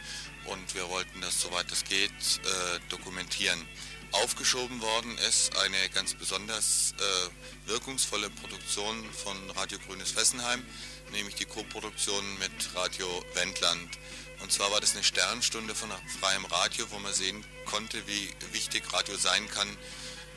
Und 0.46 0.74
wir 0.74 0.88
wollten 0.88 1.20
das, 1.20 1.40
soweit 1.40 1.70
es 1.70 1.84
geht, 1.84 2.10
äh, 2.10 2.80
dokumentieren. 2.88 3.64
Aufgeschoben 4.12 4.80
worden 4.80 5.16
ist 5.28 5.56
eine 5.58 5.88
ganz 5.94 6.14
besonders 6.14 6.94
äh, 6.98 7.68
wirkungsvolle 7.70 8.28
Produktion 8.30 9.04
von 9.12 9.36
Radio 9.50 9.78
Grünes 9.86 10.10
Fessenheim, 10.10 10.64
nämlich 11.12 11.34
die 11.34 11.44
Koproduktion 11.44 12.24
mit 12.38 12.74
Radio 12.74 13.06
Wendland. 13.34 13.98
Und 14.42 14.52
zwar 14.52 14.70
war 14.72 14.80
das 14.80 14.94
eine 14.94 15.04
Sternstunde 15.04 15.74
von 15.74 15.90
freiem 16.20 16.44
Radio, 16.46 16.86
wo 16.90 16.98
man 16.98 17.12
sehen 17.12 17.44
konnte, 17.66 18.06
wie 18.06 18.30
wichtig 18.52 18.82
Radio 18.92 19.16
sein 19.16 19.48
kann, 19.48 19.68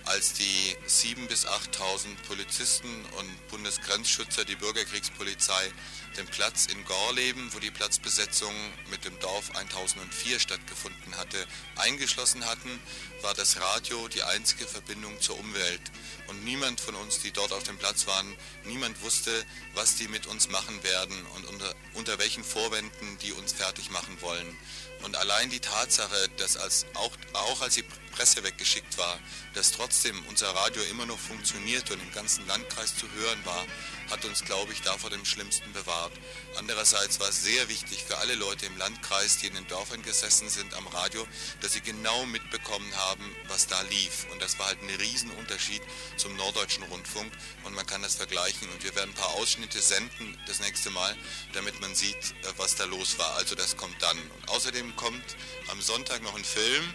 als 0.05 0.33
die 0.33 0.75
7.000 0.87 1.27
bis 1.27 1.47
8.000 1.47 2.15
Polizisten 2.27 3.05
und 3.17 3.47
Bundesgrenzschützer, 3.49 4.45
die 4.45 4.55
Bürgerkriegspolizei, 4.55 5.71
den 6.17 6.27
Platz 6.27 6.67
in 6.67 6.83
Gorleben, 6.85 7.53
wo 7.53 7.59
die 7.59 7.71
Platzbesetzung 7.71 8.53
mit 8.91 9.05
dem 9.05 9.17
Dorf 9.19 9.55
1004 9.55 10.39
stattgefunden 10.39 11.17
hatte, 11.17 11.37
eingeschlossen 11.77 12.45
hatten, 12.45 12.79
war 13.21 13.33
das 13.33 13.59
Radio 13.59 14.07
die 14.09 14.23
einzige 14.23 14.67
Verbindung 14.67 15.19
zur 15.21 15.39
Umwelt. 15.39 15.81
Und 16.27 16.43
niemand 16.43 16.79
von 16.79 16.95
uns, 16.95 17.19
die 17.19 17.31
dort 17.31 17.51
auf 17.51 17.63
dem 17.63 17.77
Platz 17.77 18.05
waren, 18.05 18.35
niemand 18.65 19.01
wusste, 19.01 19.45
was 19.73 19.95
die 19.95 20.07
mit 20.07 20.27
uns 20.27 20.49
machen 20.49 20.83
werden 20.83 21.25
und 21.35 21.45
unter, 21.45 21.73
unter 21.93 22.19
welchen 22.19 22.43
Vorwänden 22.43 23.17
die 23.19 23.31
uns 23.31 23.53
fertig 23.53 23.89
machen 23.89 24.17
wollen. 24.21 24.57
Und 25.03 25.17
allein 25.17 25.49
die 25.49 25.59
Tatsache, 25.59 26.29
dass 26.37 26.57
als, 26.57 26.85
auch, 26.93 27.11
auch 27.33 27.61
als 27.61 27.75
die 27.75 27.83
Presse 28.15 28.43
weggeschickt 28.43 28.97
war, 28.97 29.19
dass 29.53 29.71
trotzdem 29.71 30.23
unser 30.27 30.49
Radio 30.49 30.81
immer 30.83 31.05
noch 31.05 31.19
funktioniert 31.19 31.89
und 31.91 32.01
im 32.01 32.11
ganzen 32.11 32.47
Landkreis 32.47 32.95
zu 32.95 33.11
hören 33.11 33.43
war, 33.43 33.65
hat 34.09 34.25
uns, 34.25 34.43
glaube 34.43 34.73
ich, 34.73 34.81
da 34.81 34.97
vor 34.97 35.09
dem 35.09 35.25
Schlimmsten 35.25 35.71
bewahrt. 35.73 36.11
Andererseits 36.57 37.19
war 37.19 37.29
es 37.29 37.43
sehr 37.43 37.67
wichtig 37.69 38.03
für 38.03 38.17
alle 38.17 38.35
Leute 38.35 38.65
im 38.65 38.77
Landkreis, 38.77 39.37
die 39.37 39.47
in 39.47 39.55
den 39.55 39.67
Dörfern 39.67 40.03
gesessen 40.03 40.49
sind 40.49 40.73
am 40.75 40.85
Radio, 40.87 41.25
dass 41.61 41.73
sie 41.73 41.81
genau 41.81 42.25
mitbekommen 42.25 42.95
haben, 42.95 43.35
was 43.47 43.67
da 43.67 43.81
lief. 43.81 44.27
Und 44.31 44.41
das 44.41 44.59
war 44.59 44.67
halt 44.67 44.81
ein 44.81 44.89
Riesenunterschied 44.89 45.81
zum 46.17 46.35
norddeutschen 46.35 46.83
Rundfunk 46.83 47.31
und 47.63 47.73
man 47.73 47.85
kann 47.85 48.01
das 48.03 48.15
vergleichen. 48.15 48.69
Und 48.69 48.83
wir 48.83 48.95
werden 48.95 49.11
ein 49.11 49.15
paar 49.15 49.33
Ausschnitte 49.33 49.81
senden 49.81 50.37
das 50.47 50.59
nächste 50.59 50.89
Mal, 50.91 51.15
damit 51.53 51.79
man 51.81 51.95
sieht, 51.95 52.15
äh, 52.15 52.53
was 52.57 52.75
da 52.75 52.85
los 52.85 53.17
war. 53.17 53.35
Also 53.35 53.55
das 53.55 53.77
kommt 53.77 54.01
dann. 54.01 54.17
Und 54.17 54.49
außerdem 54.49 54.95
kommt 54.95 55.35
am 55.69 55.81
Sonntag 55.81 56.21
noch 56.21 56.35
ein 56.35 56.45
Film, 56.45 56.93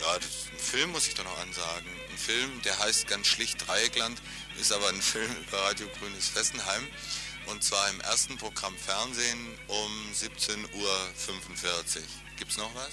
Ja, 0.00 0.18
das, 0.18 0.46
ein 0.50 0.58
Film 0.58 0.92
muss 0.92 1.06
ich 1.08 1.14
doch 1.14 1.24
noch 1.24 1.38
ansagen. 1.38 1.88
Ein 2.10 2.18
Film, 2.18 2.62
der 2.62 2.78
heißt 2.78 3.06
ganz 3.06 3.26
schlicht 3.26 3.66
Dreieckland, 3.66 4.20
ist 4.58 4.72
aber 4.72 4.88
ein 4.88 5.02
Film 5.02 5.30
über 5.46 5.58
Radio 5.58 5.86
Grünes 5.98 6.28
Fessenheim. 6.28 6.86
Und 7.46 7.62
zwar 7.64 7.88
im 7.90 8.00
ersten 8.00 8.36
Programm 8.38 8.76
Fernsehen 8.76 9.58
um 9.68 10.12
17.45 10.14 10.66
Uhr. 10.74 11.04
Gibt 12.38 12.50
es 12.50 12.56
noch 12.56 12.74
was? 12.74 12.90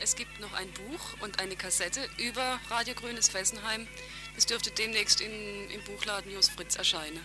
Es 0.00 0.14
gibt 0.14 0.38
noch 0.40 0.52
ein 0.52 0.70
Buch 0.72 1.20
und 1.20 1.40
eine 1.40 1.56
Kassette 1.56 2.08
über 2.18 2.60
Radio 2.70 2.94
Grünes 2.94 3.28
Fessenheim. 3.28 3.88
Das 4.34 4.46
dürfte 4.46 4.70
demnächst 4.70 5.20
in, 5.20 5.68
im 5.70 5.82
Buchladen 5.82 6.32
Jos 6.32 6.48
Fritz 6.48 6.76
erscheinen. 6.76 7.20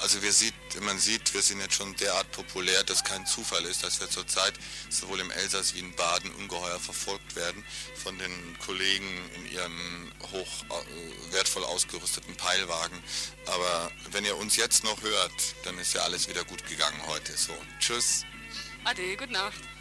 Also 0.00 0.22
wir 0.22 0.32
sieht, 0.32 0.54
man 0.82 0.98
sieht, 0.98 1.32
wir 1.32 1.42
sind 1.42 1.60
jetzt 1.60 1.74
schon 1.74 1.94
derart 1.96 2.30
populär, 2.32 2.84
dass 2.84 3.02
kein 3.02 3.24
Zufall 3.26 3.64
ist, 3.64 3.82
dass 3.82 4.00
wir 4.00 4.10
zurzeit 4.10 4.54
sowohl 4.90 5.20
im 5.20 5.30
Elsass 5.30 5.74
wie 5.74 5.80
in 5.80 5.94
Baden 5.96 6.30
ungeheuer 6.32 6.78
verfolgt 6.78 7.34
werden 7.34 7.64
von 7.94 8.18
den 8.18 8.58
Kollegen 8.64 9.06
in 9.36 9.52
ihren 9.52 10.12
hoch 10.32 10.64
äh, 10.70 11.32
wertvoll 11.32 11.64
ausgerüsteten 11.64 12.36
Peilwagen. 12.36 13.02
Aber 13.46 13.90
wenn 14.10 14.24
ihr 14.24 14.36
uns 14.36 14.56
jetzt 14.56 14.84
noch 14.84 15.00
hört, 15.02 15.32
dann 15.64 15.78
ist 15.78 15.94
ja 15.94 16.02
alles 16.02 16.28
wieder 16.28 16.44
gut 16.44 16.66
gegangen 16.68 17.00
heute. 17.06 17.36
So, 17.36 17.56
tschüss. 17.78 18.24
Ade, 18.84 19.16
gute 19.16 19.32
Nacht. 19.32 19.75